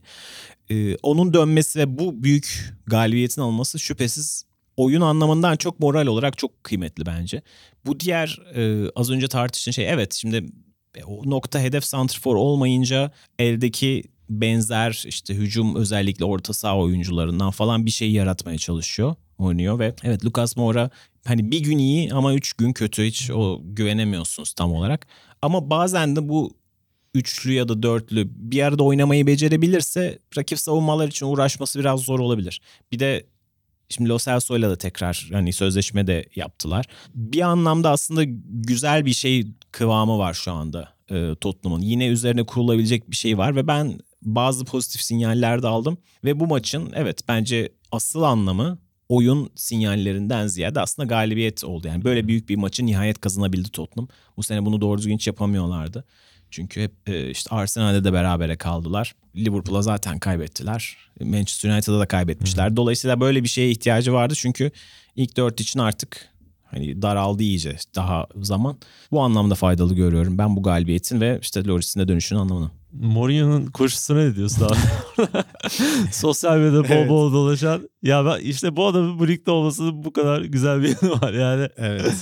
[0.70, 4.46] Ee, onun dönmesi ve bu büyük galibiyetin alması şüphesiz
[4.82, 7.42] oyun anlamından çok moral olarak çok kıymetli bence.
[7.86, 10.46] Bu diğer e, az önce tartıştığın şey evet şimdi
[10.96, 17.86] e, o nokta hedef santrfor olmayınca eldeki benzer işte hücum özellikle orta saha oyuncularından falan
[17.86, 20.90] bir şey yaratmaya çalışıyor oynuyor ve evet Lucas Moura
[21.26, 25.08] hani bir gün iyi ama üç gün kötü hiç o güvenemiyorsunuz tam olarak.
[25.42, 26.54] Ama bazen de bu
[27.14, 32.62] üçlü ya da dörtlü bir arada oynamayı becerebilirse rakip savunmalar için uğraşması biraz zor olabilir.
[32.92, 33.26] Bir de
[33.92, 36.86] Şimdi Lo Celso'yla da tekrar hani sözleşme de yaptılar.
[37.16, 41.82] Bir anlamda aslında güzel bir şey kıvamı var şu anda e, Tottenham'ın.
[41.82, 45.98] Yine üzerine kurulabilecek bir şey var ve ben bazı pozitif sinyaller de aldım.
[46.24, 48.78] Ve bu maçın evet bence asıl anlamı
[49.10, 51.88] oyun sinyallerinden ziyade aslında galibiyet oldu.
[51.88, 54.08] Yani böyle büyük bir maçı nihayet kazanabildi Tottenham.
[54.38, 56.06] Bu sene bunu doğru düzgün hiç yapamıyorlardı.
[56.52, 59.16] Çünkü hep e, işte Arsenal'de de berabere kaldılar.
[59.36, 60.98] Liverpool'a zaten kaybettiler.
[61.22, 62.76] Manchester United'a da kaybetmişler.
[62.76, 64.34] Dolayısıyla böyle bir şeye ihtiyacı vardı.
[64.38, 64.72] Çünkü
[65.16, 66.30] ilk dört için artık
[66.66, 68.78] hani daraldı iyice daha zaman.
[69.12, 72.72] Bu anlamda faydalı görüyorum ben bu galibiyetin ve işte Loris'in de dönüşünün anlamını.
[72.92, 75.28] Mourinho'nun koşusuna ne diyorsun abi?
[76.12, 77.90] Sosyal medyada bol bol dolaşan.
[78.04, 81.70] Ya ben işte bu adamın bu ligde olmasının bu kadar güzel bir yanı var yani.
[81.78, 82.14] Evet.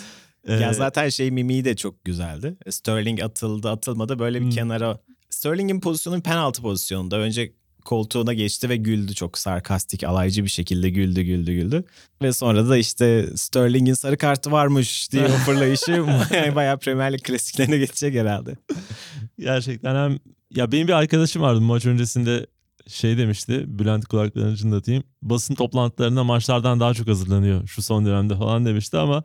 [0.47, 2.57] Ya zaten şey mimiği de çok güzeldi.
[2.69, 4.51] Sterling atıldı atılmadı böyle bir hmm.
[4.51, 4.99] kenara.
[5.29, 7.17] Sterling'in pozisyonu penaltı pozisyonunda.
[7.17, 7.53] Önce
[7.85, 11.83] koltuğuna geçti ve güldü çok sarkastik alaycı bir şekilde güldü güldü güldü.
[12.21, 16.05] Ve sonra da işte Sterling'in sarı kartı varmış diye o fırlayışı
[16.55, 18.55] bayağı Premier Lig klasiklerine geçecek herhalde.
[19.39, 20.19] Gerçekten hem
[20.55, 22.47] ya benim bir arkadaşım vardı maç öncesinde
[22.87, 25.03] şey demişti Bülent kulaklarını çınlatayım.
[25.21, 29.23] Basın toplantılarında maçlardan daha çok hazırlanıyor şu son dönemde falan demişti ama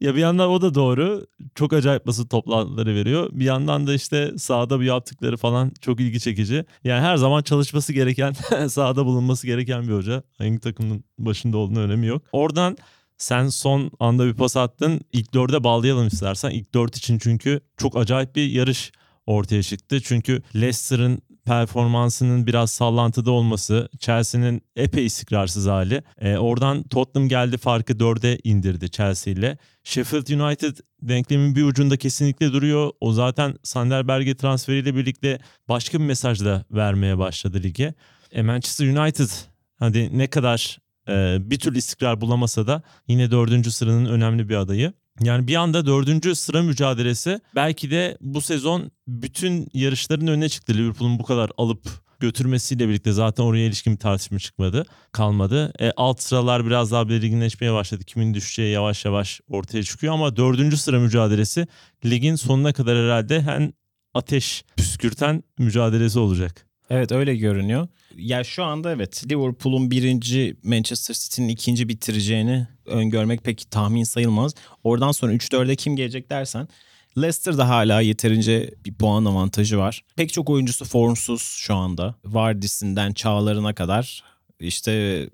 [0.00, 1.26] ya bir yandan o da doğru.
[1.54, 3.28] Çok acayip basın toplantıları veriyor.
[3.32, 6.64] Bir yandan da işte sahada bu yaptıkları falan çok ilgi çekici.
[6.84, 8.32] Yani her zaman çalışması gereken,
[8.68, 10.22] sahada bulunması gereken bir hoca.
[10.38, 12.22] Hangi takımın başında olduğunu önemi yok.
[12.32, 12.76] Oradan
[13.18, 15.00] sen son anda bir pas attın.
[15.12, 16.50] İlk dörde bağlayalım istersen.
[16.50, 18.92] İlk dört için çünkü çok acayip bir yarış
[19.26, 20.00] ortaya çıktı.
[20.00, 26.02] Çünkü Leicester'ın performansının biraz sallantıda olması, Chelsea'nin epey istikrarsız hali.
[26.18, 29.58] E, oradan Tottenham geldi farkı 4'e indirdi Chelsea ile.
[29.84, 32.90] Sheffield United denklemin bir ucunda kesinlikle duruyor.
[33.00, 37.94] O zaten Sander Berge transferiyle birlikte başka bir mesaj da vermeye başladı lige.
[38.32, 39.30] E, Manchester United
[39.78, 44.92] hadi ne kadar e, bir türlü istikrar bulamasa da yine dördüncü sıranın önemli bir adayı.
[45.22, 50.74] Yani bir anda dördüncü sıra mücadelesi belki de bu sezon bütün yarışların önüne çıktı.
[50.74, 51.88] Liverpool'un bu kadar alıp
[52.20, 55.72] götürmesiyle birlikte zaten oraya ilişkin bir tartışma çıkmadı, kalmadı.
[55.80, 58.04] E, alt sıralar biraz daha belirginleşmeye başladı.
[58.04, 61.66] Kimin düşeceği yavaş yavaş ortaya çıkıyor ama dördüncü sıra mücadelesi
[62.04, 63.72] ligin sonuna kadar herhalde hem
[64.14, 66.67] ateş püskürten mücadelesi olacak.
[66.90, 67.88] Evet öyle görünüyor.
[68.16, 74.54] Ya şu anda evet Liverpool'un birinci Manchester City'nin ikinci bitireceğini öngörmek pek tahmin sayılmaz.
[74.84, 76.68] Oradan sonra 3-4'e kim gelecek dersen
[77.16, 80.04] Leicester'da hala yeterince bir puan avantajı var.
[80.16, 82.14] Pek çok oyuncusu formsuz şu anda.
[82.24, 84.24] Vardis'inden Çağlar'ına kadar
[84.60, 85.24] işte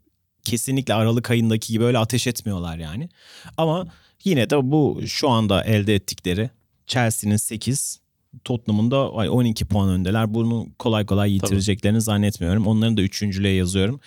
[0.44, 3.08] kesinlikle Aralık ayındaki gibi öyle ateş etmiyorlar yani.
[3.56, 3.86] Ama
[4.24, 6.50] yine de bu şu anda elde ettikleri
[6.86, 8.00] Chelsea'nin 8,
[8.44, 10.34] Tottenham'ın da 12 puan öndeler.
[10.34, 12.04] Bunu kolay kolay yitireceklerini Tabii.
[12.04, 12.66] zannetmiyorum.
[12.66, 14.00] Onların da üçüncülüğe yazıyorum.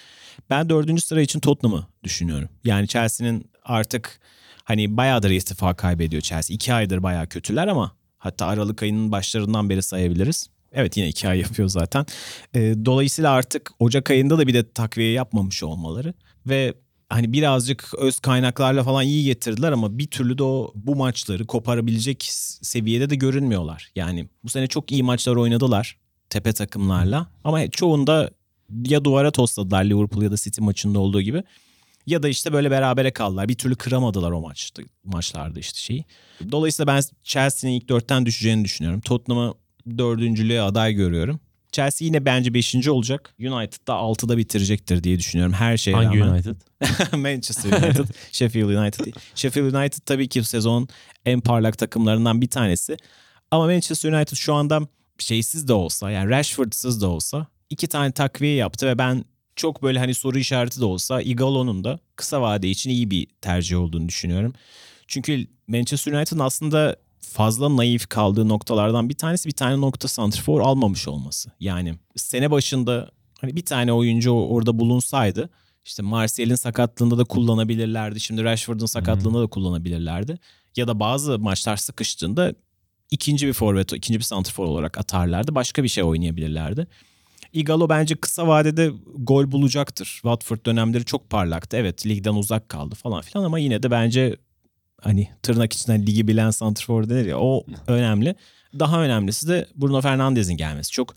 [0.50, 2.50] Ben dördüncü sıra için Tottenham'ı düşünüyorum.
[2.64, 4.20] Yani Chelsea'nin artık
[4.64, 6.56] hani bayağıdır istifa kaybediyor Chelsea.
[6.56, 10.50] İki aydır bayağı kötüler ama hatta Aralık ayının başlarından beri sayabiliriz.
[10.72, 12.06] Evet yine iki ay yapıyor zaten.
[12.56, 16.14] dolayısıyla artık Ocak ayında da bir de takviye yapmamış olmaları
[16.46, 16.74] ve
[17.10, 22.28] hani birazcık öz kaynaklarla falan iyi getirdiler ama bir türlü de o bu maçları koparabilecek
[22.62, 23.92] seviyede de görünmüyorlar.
[23.96, 25.98] Yani bu sene çok iyi maçlar oynadılar
[26.30, 28.32] tepe takımlarla ama çoğunda
[28.86, 31.44] ya duvara tosladılar Liverpool ya da City maçında olduğu gibi
[32.08, 33.50] ya da işte böyle berabere kaldılar.
[33.50, 36.06] Bir türlü kıramadılar o maçta, maçlarda işte şeyi.
[36.52, 39.02] Dolayısıyla ben Chelsea'nin ilk dörtten düşeceğini düşünüyorum.
[39.02, 39.54] Tottenham'ı
[39.98, 41.40] dördüncülüğe aday görüyorum.
[41.78, 42.88] Chelsea yine bence 5.
[42.88, 43.34] olacak.
[43.40, 46.34] United da 6'da bitirecektir diye düşünüyorum her şeye Hangi rağmen.
[46.34, 46.56] United?
[47.14, 49.16] Manchester United, Sheffield United değil.
[49.36, 50.88] Sheffield United tabii ki sezon
[51.26, 52.98] en parlak takımlarından bir tanesi.
[53.52, 54.82] Ama Manchester United şu anda
[55.20, 60.00] şeysiz de olsa yani Rashford'sız da olsa iki tane takviye yaptı ve ben çok böyle
[60.00, 64.54] hani soru işareti de olsa Igalo'nun da kısa vade için iyi bir tercih olduğunu düşünüyorum.
[65.08, 71.08] Çünkü Manchester United'ın aslında fazla naif kaldığı noktalardan bir tanesi bir tane nokta santrfor almamış
[71.08, 71.52] olması.
[71.60, 75.50] Yani sene başında hani bir tane oyuncu orada bulunsaydı
[75.88, 78.20] işte Martial'in sakatlığında da kullanabilirlerdi.
[78.20, 80.40] Şimdi Rashford'un sakatlığında da kullanabilirlerdi.
[80.76, 82.54] Ya da bazı maçlar sıkıştığında
[83.12, 85.56] ikinci bir forvet, ikinci bir santrfor olarak atarlardı.
[85.56, 86.88] Başka bir şey oynayabilirlerdi.
[87.54, 90.06] Igalo bence kısa vadede gol bulacaktır.
[90.06, 91.78] Watford dönemleri çok parlaktı.
[91.78, 94.38] Evet ligden uzak kaldı falan filan ama yine de bence
[95.02, 98.36] hani tırnak içinden ligi bilen santrfor denir ya o önemli.
[98.80, 100.92] Daha önemlisi de Bruno Fernandes'in gelmesi.
[100.92, 101.16] Çok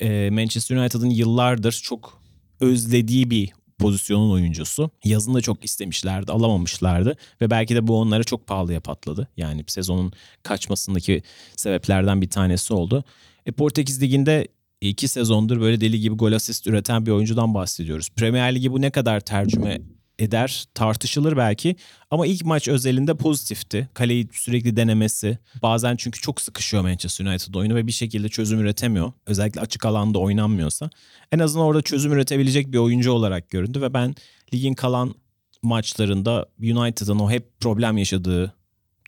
[0.00, 2.22] e, Manchester United'ın yıllardır çok
[2.60, 4.90] özlediği bir pozisyonun oyuncusu.
[5.04, 9.28] Yazın da çok istemişlerdi, alamamışlardı ve belki de bu onlara çok pahalıya patladı.
[9.36, 11.22] Yani sezonun kaçmasındaki
[11.56, 13.04] sebeplerden bir tanesi oldu.
[13.46, 14.48] E, Portekiz Ligi'nde
[14.80, 18.08] iki sezondur böyle deli gibi gol asist üreten bir oyuncudan bahsediyoruz.
[18.16, 19.80] Premier Ligi bu ne kadar tercüme
[20.18, 21.76] eder tartışılır belki
[22.10, 23.88] ama ilk maç özelinde pozitifti.
[23.94, 29.12] Kaleyi sürekli denemesi bazen çünkü çok sıkışıyor Manchester United oyunu ve bir şekilde çözüm üretemiyor.
[29.26, 30.90] Özellikle açık alanda oynanmıyorsa.
[31.32, 34.14] En azından orada çözüm üretebilecek bir oyuncu olarak göründü ve ben
[34.54, 35.14] ligin kalan
[35.62, 38.54] maçlarında United'ın o hep problem yaşadığı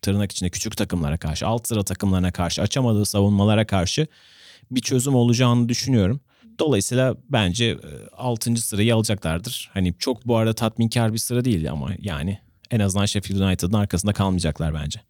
[0.02, 4.06] tırnak içinde küçük takımlara karşı, alt sıra takımlarına karşı, açamadığı savunmalara karşı
[4.70, 6.20] bir çözüm olacağını düşünüyorum.
[6.58, 7.78] Dolayısıyla bence
[8.12, 8.52] 6.
[8.52, 9.70] E, sırayı alacaklardır.
[9.74, 12.38] Hani çok bu arada tatminkar bir sıra değil ama yani
[12.70, 15.00] en azından Sheffield United'ın arkasında kalmayacaklar bence.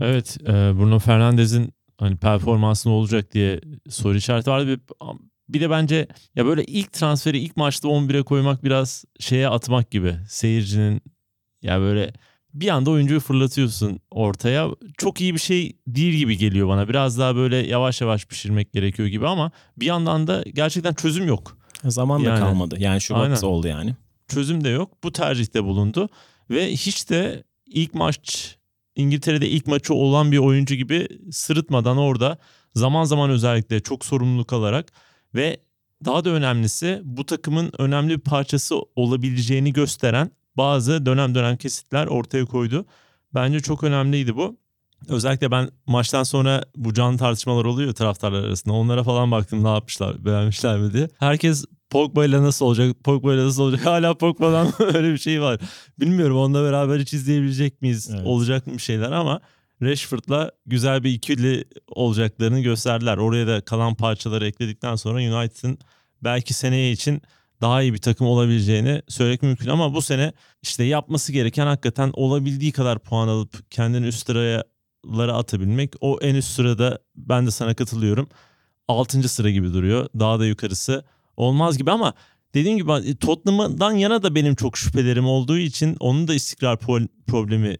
[0.00, 4.66] Evet, e, Bruno Fernandes'in hani performansı ne olacak diye soru işareti vardı.
[4.66, 4.80] Bir,
[5.48, 10.16] bir de bence ya böyle ilk transferi ilk maçta 11'e koymak biraz şeye atmak gibi.
[10.28, 11.02] Seyircinin
[11.62, 12.12] ya böyle
[12.60, 14.68] bir anda oyuncuyu fırlatıyorsun ortaya.
[14.98, 16.88] Çok iyi bir şey değil gibi geliyor bana.
[16.88, 21.58] Biraz daha böyle yavaş yavaş pişirmek gerekiyor gibi ama bir yandan da gerçekten çözüm yok.
[21.84, 22.76] Zaman da yani, kalmadı.
[22.78, 23.42] Yani Şubat aynen.
[23.42, 23.94] oldu yani.
[24.28, 24.92] Çözüm de yok.
[25.04, 26.08] Bu tercihte bulundu
[26.50, 28.56] ve hiç de ilk maç
[28.96, 32.38] İngiltere'de ilk maçı olan bir oyuncu gibi sırıtmadan orada
[32.74, 34.92] zaman zaman özellikle çok sorumluluk alarak
[35.34, 35.56] ve
[36.04, 42.44] daha da önemlisi bu takımın önemli bir parçası olabileceğini gösteren bazı dönem dönem kesitler ortaya
[42.44, 42.86] koydu.
[43.34, 44.56] Bence çok önemliydi bu.
[45.08, 48.74] Özellikle ben maçtan sonra bu canlı tartışmalar oluyor taraftarlar arasında.
[48.74, 51.08] Onlara falan baktım ne yapmışlar, beğenmişler mi diye.
[51.18, 53.86] Herkes Pogba ile nasıl olacak, Pogba ile nasıl olacak?
[53.86, 55.60] Hala Pogba'dan öyle bir şey var.
[56.00, 58.10] Bilmiyorum onunla beraber hiç izleyebilecek miyiz?
[58.14, 58.26] Evet.
[58.26, 59.40] Olacak mı bir şeyler ama
[59.82, 63.16] Rashford'la güzel bir ikili olacaklarını gösterdiler.
[63.16, 65.78] Oraya da kalan parçaları ekledikten sonra United'ın
[66.24, 67.22] belki seneye için
[67.60, 72.72] daha iyi bir takım olabileceğini söylemek mümkün ama bu sene işte yapması gereken hakikaten olabildiği
[72.72, 75.94] kadar puan alıp kendini üst sıralara atabilmek.
[76.00, 78.28] O en üst sırada ben de sana katılıyorum.
[78.88, 79.28] 6.
[79.28, 80.08] sıra gibi duruyor.
[80.18, 81.04] Daha da yukarısı
[81.36, 82.14] olmaz gibi ama
[82.54, 86.78] dediğim gibi Tottenham'dan yana da benim çok şüphelerim olduğu için onun da istikrar
[87.26, 87.76] problemi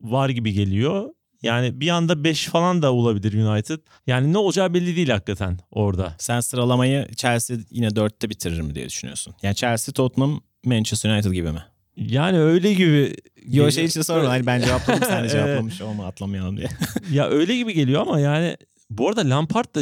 [0.00, 1.10] var gibi geliyor.
[1.42, 3.78] Yani bir anda 5 falan da olabilir United.
[4.06, 6.14] Yani ne olacağı belli değil hakikaten orada.
[6.18, 9.34] Sen sıralamayı Chelsea yine 4'te bitirir mi diye düşünüyorsun?
[9.42, 11.64] Yani Chelsea, Tottenham, Manchester United gibi mi?
[11.96, 13.14] Yani öyle gibi.
[13.46, 14.28] Yo şey için sorma.
[14.28, 16.68] Hani ben cevapladım sen de cevaplamış olma atlamayalım diye.
[17.12, 18.56] ya öyle gibi geliyor ama yani
[18.90, 19.80] bu arada Lampard da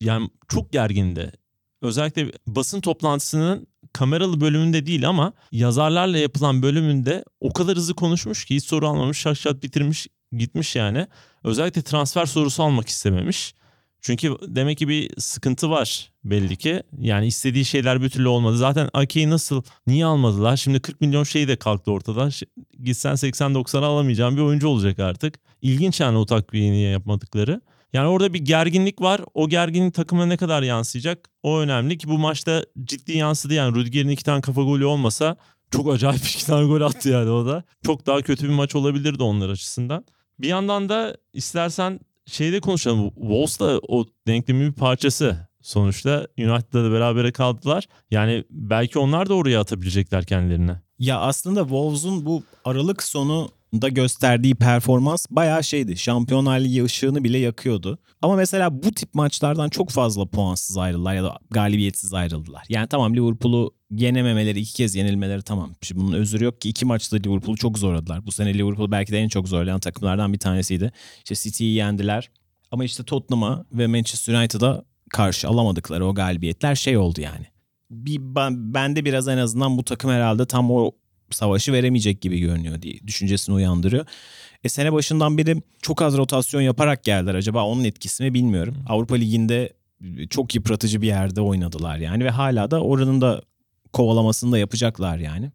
[0.00, 1.32] yani çok gergindi.
[1.82, 8.56] Özellikle basın toplantısının kameralı bölümünde değil ama yazarlarla yapılan bölümünde o kadar hızlı konuşmuş ki
[8.56, 11.06] hiç soru almamış şak şak bitirmiş gitmiş yani.
[11.44, 13.54] Özellikle transfer sorusu almak istememiş.
[14.00, 16.82] Çünkü demek ki bir sıkıntı var belli ki.
[16.98, 18.56] Yani istediği şeyler bir türlü olmadı.
[18.56, 20.56] Zaten Ake'yi nasıl, niye almadılar?
[20.56, 22.30] Şimdi 40 milyon şey de kalktı ortadan.
[22.84, 25.40] Gitsen 80-90'a alamayacağım bir oyuncu olacak artık.
[25.62, 27.60] İlginç yani o takviyeyi niye yapmadıkları.
[27.92, 29.20] Yani orada bir gerginlik var.
[29.34, 31.30] O gerginlik takıma ne kadar yansıyacak?
[31.42, 33.54] O önemli ki bu maçta ciddi yansıdı.
[33.54, 35.36] Yani Rüdiger'in iki tane kafa golü olmasa
[35.70, 37.64] çok acayip iki tane gol attı yani o da.
[37.86, 40.04] Çok daha kötü bir maç olabilirdi onlar açısından.
[40.42, 43.10] Bir yandan da istersen şeyde konuşalım.
[43.10, 45.48] Wolves da o denklemin bir parçası.
[45.62, 47.84] Sonuçta United'la da berabere kaldılar.
[48.10, 50.72] Yani belki onlar da oraya atabilecekler kendilerini.
[50.98, 55.96] Ya aslında Wolves'un bu Aralık sonu da gösterdiği performans bayağı şeydi.
[55.96, 57.98] Şampiyonlar Ligi ışığını bile yakıyordu.
[58.22, 62.64] Ama mesela bu tip maçlardan çok fazla puansız ayrıldılar ya da galibiyetsiz ayrıldılar.
[62.68, 65.70] Yani tamam Liverpool'u yenememeleri, iki kez yenilmeleri tamam.
[65.82, 68.26] Şimdi bunun özürü yok ki iki maçta Liverpool'u çok zorladılar.
[68.26, 70.92] Bu sene Liverpool belki de en çok zorlayan takımlardan bir tanesiydi.
[71.18, 72.30] İşte City'yi yendiler.
[72.70, 77.46] Ama işte Tottenham'a ve Manchester United'a karşı alamadıkları o galibiyetler şey oldu yani.
[77.90, 80.92] Bir, ben, bende biraz en azından bu takım herhalde tam o
[81.30, 84.06] savaşı veremeyecek gibi görünüyor diye düşüncesini uyandırıyor.
[84.64, 87.34] E sene başından beri çok az rotasyon yaparak geldiler.
[87.34, 88.76] Acaba onun etkisi mi bilmiyorum.
[88.88, 89.72] Avrupa Ligi'nde
[90.30, 93.42] çok yıpratıcı bir yerde oynadılar yani ve hala da oranın da
[93.92, 95.50] kovalamasını da yapacaklar yani.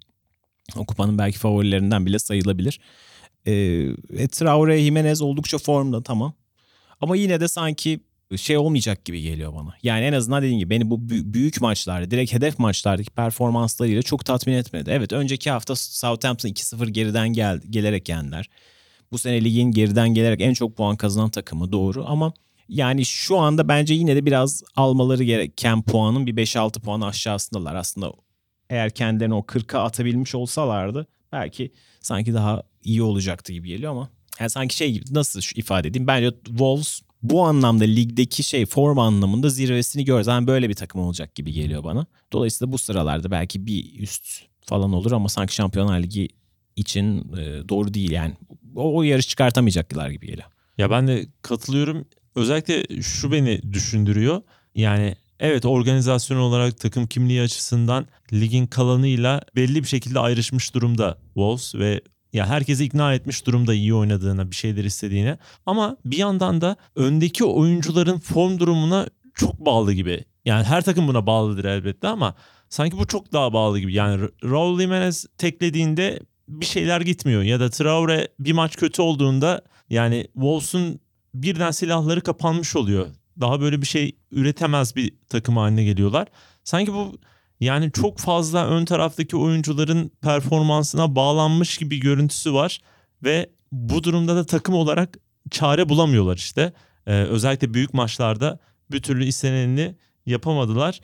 [0.75, 2.79] O kupanın belki favorilerinden bile sayılabilir.
[3.45, 6.33] E, e, Traore, Jimenez oldukça formda tamam.
[7.01, 7.99] Ama yine de sanki
[8.37, 9.73] şey olmayacak gibi geliyor bana.
[9.83, 14.53] Yani en azından dediğim gibi beni bu büyük maçlarda, direkt hedef maçlardaki performanslarıyla çok tatmin
[14.53, 14.89] etmedi.
[14.93, 18.49] Evet önceki hafta Southampton 2-0 geriden gel gelerek yendiler.
[19.11, 22.33] Bu sene ligin geriden gelerek en çok puan kazanan takımı doğru ama
[22.69, 27.75] yani şu anda bence yine de biraz almaları gereken puanın bir 5-6 puan aşağısındalar.
[27.75, 28.11] Aslında
[28.69, 34.49] eğer kendilerini o 40'a atabilmiş olsalardı belki sanki daha iyi olacaktı gibi geliyor ama yani
[34.49, 40.05] sanki şey gibi nasıl ifade edeyim bence Wolves bu anlamda ligdeki şey form anlamında zirvesini
[40.05, 40.25] gör.
[40.27, 42.05] Yani böyle bir takım olacak gibi geliyor bana.
[42.33, 46.27] Dolayısıyla bu sıralarda belki bir üst falan olur ama sanki Şampiyonlar Ligi
[46.75, 48.33] için e, doğru değil yani.
[48.75, 50.47] O, o yarış çıkartamayacaklar gibi geliyor.
[50.77, 52.05] Ya ben de katılıyorum.
[52.35, 54.41] Özellikle şu beni düşündürüyor.
[54.75, 61.75] Yani evet organizasyon olarak takım kimliği açısından ligin kalanıyla belli bir şekilde ayrışmış durumda Wolves
[61.75, 62.01] ve
[62.35, 65.37] ya herkesi ikna etmiş durumda iyi oynadığına, bir şeyler istediğine.
[65.65, 70.25] Ama bir yandan da öndeki oyuncuların form durumuna çok bağlı gibi.
[70.45, 72.35] Yani her takım buna bağlıdır elbette ama
[72.69, 73.93] sanki bu çok daha bağlı gibi.
[73.93, 80.27] Yani Raul Jimenez teklediğinde bir şeyler gitmiyor ya da Traore bir maç kötü olduğunda yani
[80.33, 80.99] Wolves'un
[81.33, 83.07] birden silahları kapanmış oluyor.
[83.39, 86.27] Daha böyle bir şey üretemez bir takım haline geliyorlar.
[86.63, 87.17] Sanki bu
[87.59, 92.81] yani çok fazla ön taraftaki oyuncuların performansına bağlanmış gibi görüntüsü var
[93.23, 95.17] ve bu durumda da takım olarak
[95.51, 96.73] çare bulamıyorlar işte.
[97.07, 98.59] Ee, özellikle büyük maçlarda
[98.91, 100.99] bir türlü istenenini yapamadılar.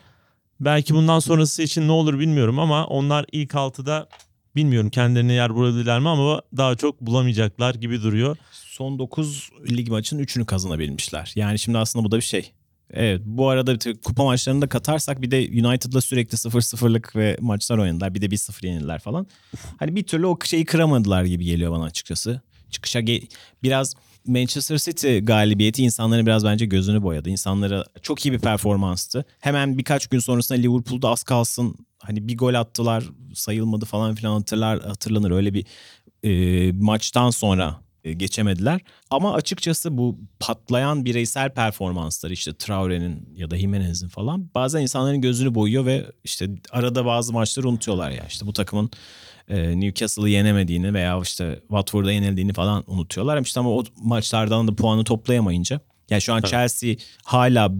[0.60, 4.08] Belki bundan sonrası için ne olur bilmiyorum ama onlar ilk altıda
[4.56, 8.36] bilmiyorum kendilerine yer bulabilirler mi ama daha çok bulamayacaklar gibi duruyor.
[8.52, 11.32] Son 9 lig maçın 3'ünü kazanabilmişler.
[11.34, 12.52] Yani şimdi aslında bu da bir şey.
[12.92, 18.14] Evet bu arada kupa maçlarını da katarsak bir de United'la sürekli 0-0'lık ve maçlar oynadılar.
[18.14, 19.26] Bir de 1-0 yenildiler falan.
[19.76, 22.40] Hani bir türlü o şeyi kıramadılar gibi geliyor bana açıkçası.
[22.70, 23.28] Çıkışa ge-
[23.62, 23.94] biraz
[24.26, 27.30] Manchester City galibiyeti insanların biraz bence gözünü boyadı.
[27.30, 29.24] İnsanlara çok iyi bir performanstı.
[29.40, 33.04] Hemen birkaç gün sonrasında Liverpool'da az kalsın hani bir gol attılar
[33.34, 35.30] sayılmadı falan filan hatırlar hatırlanır.
[35.30, 35.66] Öyle bir
[36.24, 38.80] e, maçtan sonra geçemediler.
[39.10, 45.54] Ama açıkçası bu patlayan bireysel performanslar işte Traore'nin ya da Jimenez'in falan bazen insanların gözünü
[45.54, 48.24] boyuyor ve işte arada bazı maçları unutuyorlar ya.
[48.28, 48.90] İşte bu takımın
[49.48, 53.42] e, Newcastle'ı yenemediğini veya işte Watford'a yenildiğini falan unutuyorlar.
[53.42, 55.80] İşte ama o maçlardan da puanı toplayamayınca.
[56.10, 56.40] Yani şu an.
[56.40, 56.94] Chelsea
[57.24, 57.72] hala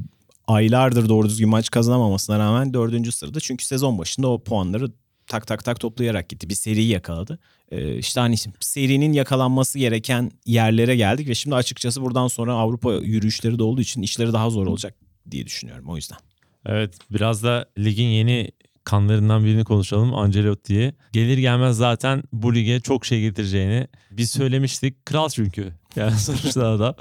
[0.47, 3.41] aylardır doğru düzgün maç kazanamamasına rağmen dördüncü sırada.
[3.41, 4.91] Çünkü sezon başında o puanları
[5.33, 6.49] tak tak tak toplayarak gitti.
[6.49, 7.39] Bir seriyi yakaladı.
[7.71, 13.59] Ee, işte hani serinin yakalanması gereken yerlere geldik ve şimdi açıkçası buradan sonra Avrupa yürüyüşleri
[13.59, 14.95] de olduğu için işleri daha zor olacak
[15.31, 16.19] diye düşünüyorum o yüzden.
[16.67, 18.51] Evet biraz da ligin yeni
[18.85, 20.95] kanlarından birini konuşalım Ancelotti'ye.
[21.13, 25.07] Gelir gelmez zaten bu lige çok şey getireceğini biz söylemiştik.
[25.07, 25.73] Kral çünkü.
[25.97, 26.97] Yani sonuçta da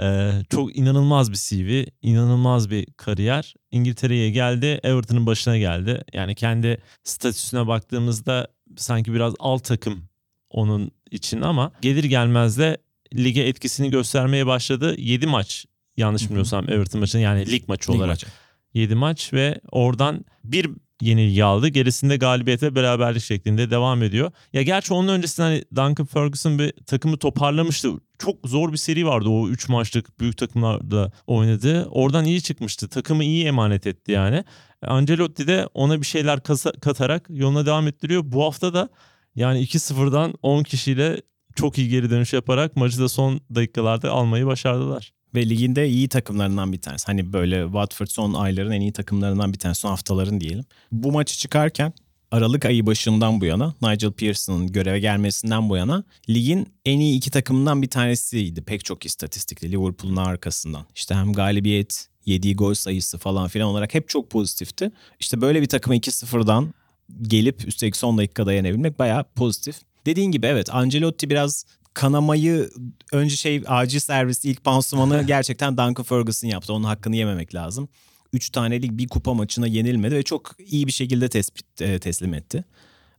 [0.00, 3.54] e, çok inanılmaz bir CV, inanılmaz bir kariyer.
[3.70, 6.04] İngiltere'ye geldi, Everton'ın başına geldi.
[6.12, 10.08] Yani kendi statüsüne baktığımızda sanki biraz alt takım
[10.50, 12.78] onun için ama gelir gelmez de
[13.14, 14.94] lige etkisini göstermeye başladı.
[14.98, 15.66] 7 maç
[15.96, 18.12] yanlış bilmiyorsam Everton maçını yani lig maçı lig olarak.
[18.12, 18.26] Maçı.
[18.74, 20.70] 7 maç ve oradan bir
[21.04, 21.68] yenilgi aldı.
[21.68, 24.32] Gerisinde galibiyete beraberlik şeklinde devam ediyor.
[24.52, 27.90] Ya gerçi onun öncesinde hani Duncan Ferguson bir takımı toparlamıştı.
[28.18, 31.88] Çok zor bir seri vardı o 3 maçlık büyük takımlarda oynadı.
[31.90, 32.88] Oradan iyi çıkmıştı.
[32.88, 34.44] Takımı iyi emanet etti yani.
[34.82, 36.40] Ancelotti de ona bir şeyler
[36.80, 38.22] katarak yoluna devam ettiriyor.
[38.24, 38.88] Bu hafta da
[39.34, 41.22] yani 2-0'dan 10 kişiyle
[41.54, 45.12] çok iyi geri dönüş yaparak maçı da son dakikalarda almayı başardılar.
[45.34, 47.06] Ve liginde iyi takımlarından bir tanesi.
[47.06, 49.80] Hani böyle Watford son ayların en iyi takımlarından bir tanesi.
[49.80, 50.64] Son haftaların diyelim.
[50.92, 51.92] Bu maçı çıkarken
[52.34, 57.30] Aralık ayı başından bu yana Nigel Pearson'ın göreve gelmesinden bu yana ligin en iyi iki
[57.30, 60.86] takımından bir tanesiydi pek çok istatistikle Liverpool'un arkasından.
[60.94, 64.90] İşte hem galibiyet, yediği gol sayısı falan filan olarak hep çok pozitifti.
[65.20, 66.74] İşte böyle bir takımı 2-0'dan
[67.22, 69.76] gelip üstelik son dakikada yenebilmek bayağı pozitif.
[70.06, 72.70] Dediğin gibi evet Ancelotti biraz kanamayı
[73.12, 76.72] önce şey acil servis ilk pansumanı gerçekten Duncan Ferguson yaptı.
[76.72, 77.88] Onun hakkını yememek lazım.
[78.32, 82.64] 3 tanelik bir kupa maçına yenilmedi ve çok iyi bir şekilde tespit e, teslim etti.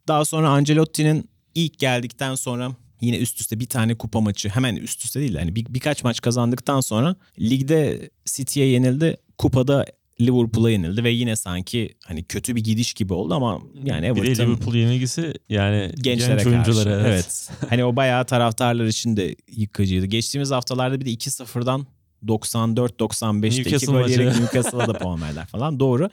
[0.08, 2.72] Daha sonra Ancelotti'nin ilk geldikten sonra
[3.02, 6.22] yine üst üste bir tane kupa maçı hemen üst üste değil yani bir, birkaç maç
[6.22, 9.18] kazandıktan sonra ligde City'ye yenildi.
[9.38, 9.86] Kupada
[10.22, 14.24] Liverpool'a yenildi ve yine sanki hani kötü bir gidiş gibi oldu ama yani Everton...
[14.24, 16.90] Bir de Liverpool yenilgisi yani gençlere genç oyunculara.
[16.90, 17.06] Evet.
[17.06, 17.50] evet.
[17.70, 20.06] hani o bayağı taraftarlar için de yıkıcıydı.
[20.06, 21.88] Geçtiğimiz haftalarda bir de 2-0'dan
[22.26, 25.80] 94-95'te iki gol yiyerek Newcastle'a da puan verdiler falan.
[25.80, 26.10] Doğru.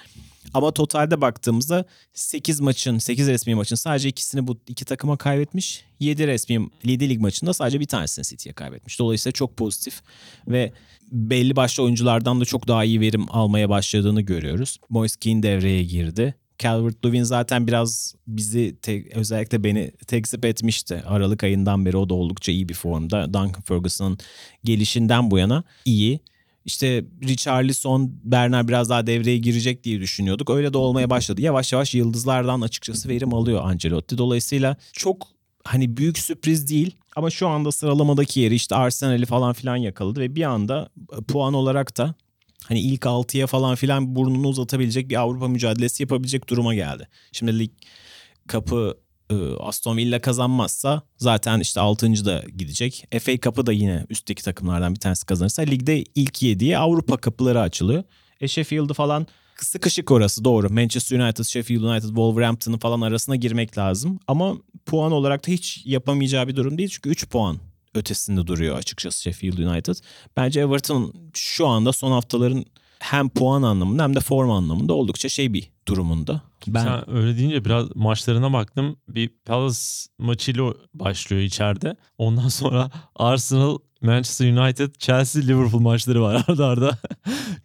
[0.55, 5.85] Ama totalde baktığımızda 8 maçın, 8 resmi maçın sadece ikisini bu iki takıma kaybetmiş.
[6.01, 8.99] 7 resmi Lider Lig maçında sadece bir tanesini City'ye kaybetmiş.
[8.99, 10.03] Dolayısıyla çok pozitif
[10.49, 10.73] ve
[11.13, 14.79] belli başlı oyunculardan da çok daha iyi verim almaya başladığını görüyoruz.
[14.89, 16.35] Moise Keane devreye girdi.
[16.63, 21.03] Calvert-Lewin zaten biraz bizi te- özellikle beni tekzip etmişti.
[21.07, 23.27] Aralık ayından beri o da oldukça iyi bir formda.
[23.27, 24.19] Duncan Ferguson'ın
[24.65, 26.21] gelişinden bu yana iyi.
[26.65, 30.51] İşte Richarlison, Bernard biraz daha devreye girecek diye düşünüyorduk.
[30.51, 31.41] Öyle de olmaya başladı.
[31.43, 34.19] Yavaş yavaş yıldızlardan açıkçası verim alıyor Ancelotti.
[34.19, 35.29] Dolayısıyla çok
[35.65, 40.35] hani büyük sürpriz değil ama şu anda sıralamadaki yeri işte Arsenal'i falan filan yakaladı ve
[40.37, 40.89] bir anda
[41.29, 42.15] puan olarak da
[42.69, 47.09] hani ilk 6'ya falan filan burnunu uzatabilecek bir Avrupa mücadelesi yapabilecek duruma geldi.
[47.33, 47.71] Şimdi lig
[48.49, 48.99] kapı
[49.31, 52.25] e, Aston Villa kazanmazsa zaten işte 6.
[52.25, 53.07] da gidecek.
[53.21, 58.05] FA Cup'ı da yine üstteki takımlardan bir tanesi kazanırsa ligde ilk 7'ye Avrupa kapıları açılıyor.
[58.41, 59.27] E Sheffield'ı falan
[59.61, 60.71] sıkışık orası doğru.
[60.71, 64.21] Manchester United, Sheffield United, Wolverhampton'ın falan arasına girmek lazım.
[64.27, 64.57] Ama
[64.87, 66.89] puan olarak da hiç yapamayacağı bir durum değil.
[66.89, 67.59] Çünkü 3 puan
[67.95, 69.95] ötesinde duruyor açıkçası Sheffield United.
[70.37, 72.65] Bence Everton şu anda son haftaların
[73.03, 76.43] hem puan anlamında hem de form anlamında oldukça şey bir durumunda.
[76.67, 76.83] Ben...
[76.83, 78.97] Sen öyle deyince biraz maçlarına baktım.
[79.09, 79.79] Bir Palace
[80.19, 81.97] maçıyla başlıyor içeride.
[82.19, 86.99] Ondan sonra Arsenal Manchester United, Chelsea, Liverpool maçları var arda arda.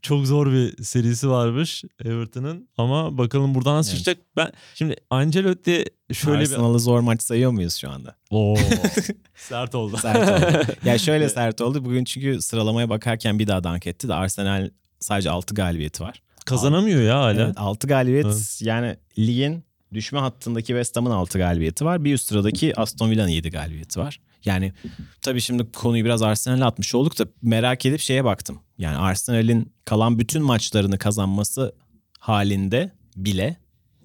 [0.01, 2.69] Çok zor bir serisi varmış Everton'ın.
[2.77, 3.99] Ama bakalım buradan nasıl evet.
[3.99, 4.25] çıkacak.
[4.37, 6.79] Ben şimdi Ancelotti şöyle Arsenal'ı bir...
[6.79, 8.15] zor maç sayıyor muyuz şu anda?
[8.29, 8.55] Oo.
[9.35, 9.97] sert oldu.
[9.97, 10.73] sert oldu.
[10.85, 11.85] Ya şöyle sert oldu.
[11.85, 14.69] Bugün çünkü sıralamaya bakarken bir daha dank etti de Arsenal
[14.99, 16.21] sadece 6 galibiyeti var.
[16.45, 17.41] Kazanamıyor ya hala.
[17.41, 18.59] Evet, 6 galibiyet evet.
[18.61, 22.03] yani ligin düşme hattındaki West Ham'ın 6 galibiyeti var.
[22.03, 24.19] Bir üst sıradaki Aston Villa'nın 7 galibiyeti var.
[24.45, 24.73] Yani
[25.21, 28.59] tabii şimdi konuyu biraz Arsenal'e atmış olduk da merak edip şeye baktım.
[28.77, 31.75] Yani Arsenal'in kalan bütün maçlarını kazanması
[32.19, 33.57] halinde bile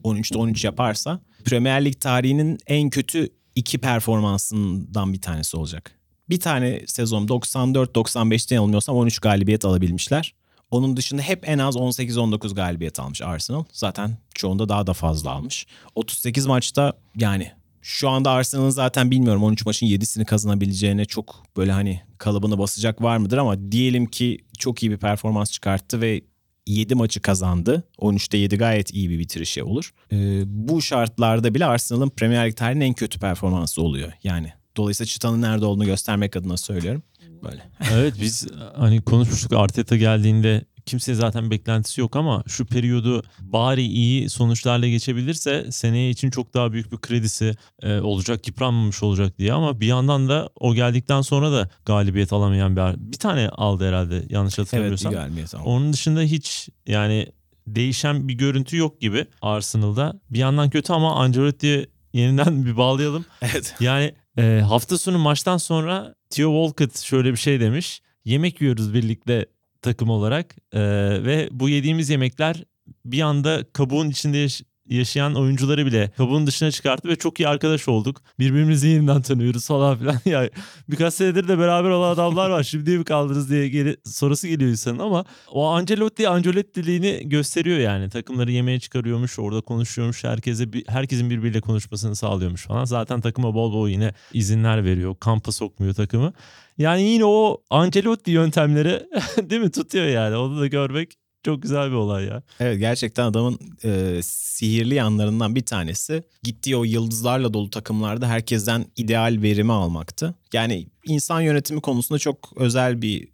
[0.05, 5.91] 13'te 13 yaparsa Premier Lig tarihinin en kötü iki performansından bir tanesi olacak.
[6.29, 10.35] Bir tane sezon 94-95'te yanılmıyorsam 13 galibiyet alabilmişler.
[10.73, 13.65] Onun dışında hep en az 18-19 galibiyet almış Arsenal.
[13.73, 15.67] Zaten çoğunda daha da fazla almış.
[15.95, 17.53] 38 maçta yani
[17.83, 23.17] Şu anda Arsenal'ın zaten bilmiyorum 13 maçın 7'sini kazanabileceğine çok böyle hani kalıbını basacak var
[23.17, 26.21] mıdır ama diyelim ki çok iyi bir performans çıkarttı ve
[26.67, 27.83] 7 maçı kazandı.
[27.99, 29.95] 13'te 7 gayet iyi bir bitirişi olur.
[30.13, 34.13] Ee, bu şartlarda bile Arsenal'ın Premier Lig tarihinin en kötü performansı oluyor.
[34.25, 37.03] Yani dolayısıyla çıtanın nerede olduğunu göstermek adına söylüyorum.
[37.43, 37.63] Böyle.
[37.93, 38.47] evet biz
[38.77, 45.67] hani konuşmuştuk Arteta geldiğinde kimse zaten beklentisi yok ama şu periyodu bari iyi sonuçlarla geçebilirse
[45.71, 50.29] seneye için çok daha büyük bir kredisi e, olacak, yıpranmamış olacak diye ama bir yandan
[50.29, 55.13] da o geldikten sonra da galibiyet alamayan bir bir tane aldı herhalde yanlış hatırlamıyorsam.
[55.13, 55.63] Evet, bir galibiyet aldı.
[55.65, 57.33] Onun dışında hiç yani
[57.67, 60.21] değişen bir görüntü yok gibi Arsenal'da.
[60.31, 63.25] Bir yandan kötü ama Ancelotti'ye yeniden bir bağlayalım.
[63.43, 63.75] Evet.
[63.81, 68.03] Yani e, hafta sonu maçtan sonra Theo Walcott şöyle bir şey demiş.
[68.25, 69.47] Yemek yiyoruz birlikte
[69.83, 70.81] takım olarak ee,
[71.25, 72.65] ve bu yediğimiz yemekler
[73.05, 74.47] bir anda kabuğun içinde
[74.93, 78.23] yaşayan oyuncuları bile kabuğun dışına çıkarttı ve çok iyi arkadaş olduk.
[78.39, 80.17] Birbirimizi yeniden tanıyoruz falan filan.
[80.25, 80.51] ya
[80.89, 82.63] birkaç senedir de beraber olan adamlar var.
[82.63, 88.11] Şimdi mi kaldınız diye geri, sorusu geliyor insanın ama o Ancelotti Ancelottiliğini gösteriyor yani.
[88.11, 90.25] Takımları yemeğe çıkarıyormuş, orada konuşuyormuş.
[90.25, 92.85] Herkese herkesin birbiriyle konuşmasını sağlıyormuş falan.
[92.85, 95.17] Zaten takıma bol bol yine izinler veriyor.
[95.21, 96.33] Kampa sokmuyor takımı.
[96.79, 99.07] Yani yine o Ancelotti yöntemleri
[99.51, 100.37] değil mi tutuyor yani.
[100.37, 102.43] Onu da görmek çok güzel bir olay ya.
[102.61, 109.39] Evet gerçekten adamın e, sihirli yanlarından bir tanesi gittiği o yıldızlarla dolu takımlarda herkesten ideal
[109.43, 110.35] verimi almaktı.
[110.53, 113.33] Yani insan yönetimi konusunda çok özel bir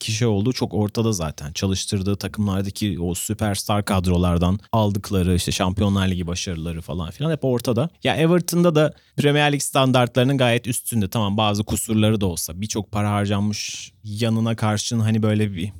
[0.00, 1.52] kişi olduğu çok ortada zaten.
[1.52, 7.88] Çalıştırdığı takımlardaki o süperstar kadrolardan aldıkları işte Şampiyonlar Ligi başarıları falan filan hep ortada.
[8.04, 11.08] Ya Everton'da da Premier Lig standartlarının gayet üstünde.
[11.08, 15.72] Tamam bazı kusurları da olsa birçok para harcanmış yanına karşın hani böyle bir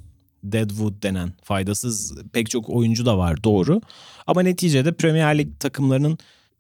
[0.43, 3.80] Deadwood denen faydasız pek çok oyuncu da var doğru.
[4.26, 6.18] Ama neticede Premier Lig takımlarının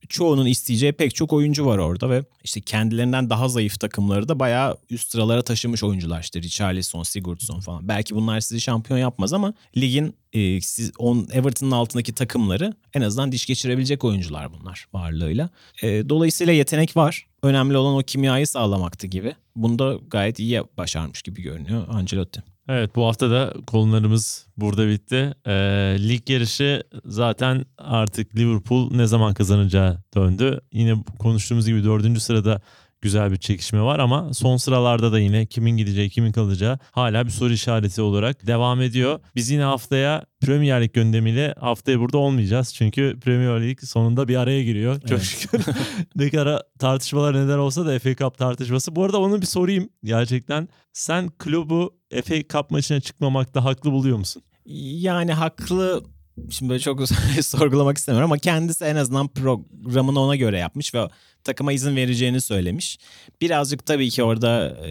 [0.08, 4.76] çoğunun isteyeceği pek çok oyuncu var orada ve işte kendilerinden daha zayıf takımları da bayağı
[4.90, 7.88] üst sıralara taşımış oyuncular işte Richarlison, Sigurdsson falan.
[7.88, 13.32] Belki bunlar sizi şampiyon yapmaz ama ligin e, siz on Everton'ın altındaki takımları en azından
[13.32, 15.50] diş geçirebilecek oyuncular bunlar varlığıyla.
[15.82, 17.26] E, dolayısıyla yetenek var.
[17.42, 19.34] Önemli olan o kimyayı sağlamaktı gibi.
[19.56, 22.51] Bunda gayet iyi başarmış gibi görünüyor Ancelotti.
[22.74, 25.34] Evet bu hafta da konularımız burada bitti.
[25.46, 25.52] Ee,
[25.98, 30.60] lig yarışı zaten artık Liverpool ne zaman kazanacağı döndü.
[30.72, 32.60] Yine konuştuğumuz gibi dördüncü sırada
[33.02, 37.30] güzel bir çekişme var ama son sıralarda da yine kimin gideceği kimin kalacağı hala bir
[37.30, 39.20] soru işareti olarak devam ediyor.
[39.36, 42.74] Biz yine haftaya Premier Lig gündemiyle haftaya burada olmayacağız.
[42.74, 45.00] Çünkü Premier Lig sonunda bir araya giriyor.
[45.00, 45.22] Çok evet.
[45.22, 45.64] şükür.
[46.16, 48.96] ne kadar tartışmalar neden olsa da FA Cup tartışması.
[48.96, 50.68] Bu arada onu bir sorayım gerçekten.
[50.92, 51.94] Sen klubu
[52.24, 54.42] FA Cup maçına çıkmamakta haklı buluyor musun?
[54.66, 56.02] Yani haklı
[56.50, 57.08] Şimdi böyle çok
[57.42, 61.08] sorgulamak istemiyorum ama kendisi en azından programını ona göre yapmış ve
[61.44, 62.98] takıma izin vereceğini söylemiş.
[63.40, 64.90] Birazcık tabii ki orada e,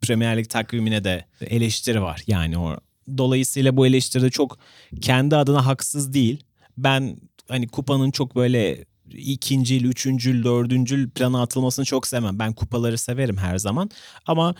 [0.00, 2.22] Premier Lig takvimine de eleştiri var.
[2.26, 2.76] Yani o
[3.18, 4.58] dolayısıyla bu eleştiri de çok
[5.00, 6.44] kendi adına haksız değil.
[6.78, 7.16] Ben
[7.48, 12.38] hani kupanın çok böyle ikincil, üçüncül, dördüncül plana atılmasını çok sevmem.
[12.38, 13.90] Ben kupaları severim her zaman.
[14.26, 14.54] Ama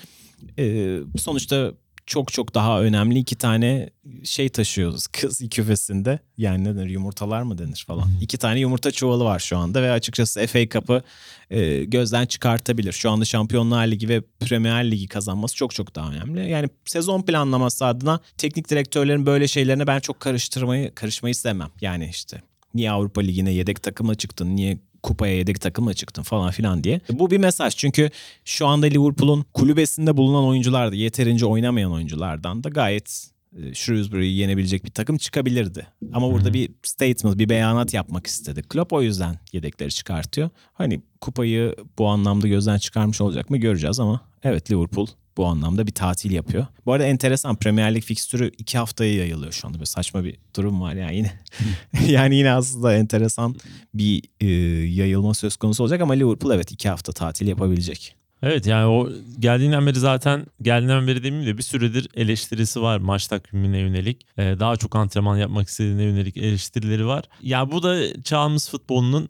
[0.59, 1.72] e, sonuçta
[2.07, 3.90] çok çok daha önemli iki tane
[4.24, 6.18] şey taşıyoruz kız küfesinde.
[6.38, 8.09] Yani ne denir yumurtalar mı denir falan.
[8.20, 11.03] İki tane yumurta çuvalı var şu anda ve açıkçası FA Cup'ı
[11.50, 12.92] e, gözden çıkartabilir.
[12.92, 16.50] Şu anda Şampiyonlar Ligi ve Premier Ligi kazanması çok çok daha önemli.
[16.50, 21.70] Yani sezon planlaması adına teknik direktörlerin böyle şeylerine ben çok karıştırmayı karışmayı istemem.
[21.80, 22.42] Yani işte
[22.74, 24.57] niye Avrupa Ligi'ne yedek takımla çıktın?
[24.57, 27.00] Niye kupaya yedek takımla çıktın falan filan diye.
[27.11, 28.11] Bu bir mesaj çünkü
[28.44, 34.84] şu anda Liverpool'un kulübesinde bulunan oyuncular da yeterince oynamayan oyunculardan da gayet e, Shrewsbury'yi yenebilecek
[34.84, 35.86] bir takım çıkabilirdi.
[36.12, 38.62] Ama burada bir statement, bir beyanat yapmak istedi.
[38.62, 40.50] Klopp o yüzden yedekleri çıkartıyor.
[40.72, 45.07] Hani kupayı bu anlamda gözden çıkarmış olacak mı göreceğiz ama evet Liverpool
[45.37, 46.66] bu anlamda bir tatil yapıyor.
[46.87, 49.78] Bu arada enteresan Premier Lig fikstürü iki haftaya yayılıyor şu anda.
[49.78, 51.33] Böyle saçma bir durum var yani yine.
[52.12, 53.55] yani yine aslında enteresan
[53.95, 54.47] bir e,
[54.87, 58.16] yayılma söz konusu olacak ama Liverpool evet iki hafta tatil yapabilecek.
[58.43, 59.09] Evet yani o
[59.39, 64.26] geldiğinden beri zaten geldiğinden beri demeyeyim de bir süredir eleştirisi var maç takvimine yönelik.
[64.39, 67.24] Ee, daha çok antrenman yapmak istediğine yönelik eleştirileri var.
[67.43, 69.28] Ya bu da çağımız futbolunun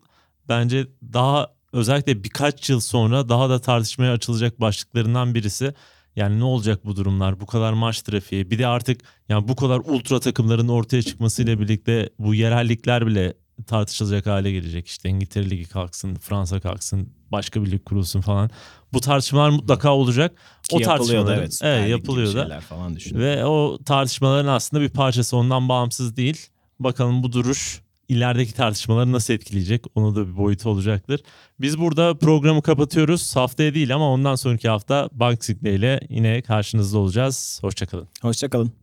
[0.48, 5.74] bence daha özellikle birkaç yıl sonra daha da tartışmaya açılacak başlıklarından birisi.
[6.16, 7.40] Yani ne olacak bu durumlar?
[7.40, 8.50] Bu kadar maç trafiği.
[8.50, 13.34] Bir de artık yani bu kadar ultra takımların ortaya çıkmasıyla birlikte bu yerellikler bile
[13.66, 14.86] tartışılacak hale gelecek.
[14.86, 18.50] İşte İngiltere Ligi kalksın, Fransa kalksın, başka bir lig kurulsun falan.
[18.92, 20.36] Bu tartışmalar mutlaka olacak.
[20.68, 22.60] Ki o tartışmalar evet, evet yapılıyor da.
[22.60, 26.46] Falan Ve o tartışmaların aslında bir parçası ondan bağımsız değil.
[26.80, 27.81] Bakalım bu duruş
[28.12, 29.84] ilerideki tartışmaları nasıl etkileyecek?
[29.94, 31.20] Onu da bir boyutu olacaktır.
[31.60, 33.36] Biz burada programı kapatıyoruz.
[33.36, 37.58] Haftaya değil ama ondan sonraki hafta Boxing Day ile yine karşınızda olacağız.
[37.62, 38.08] Hoşçakalın.
[38.22, 38.81] Hoşçakalın.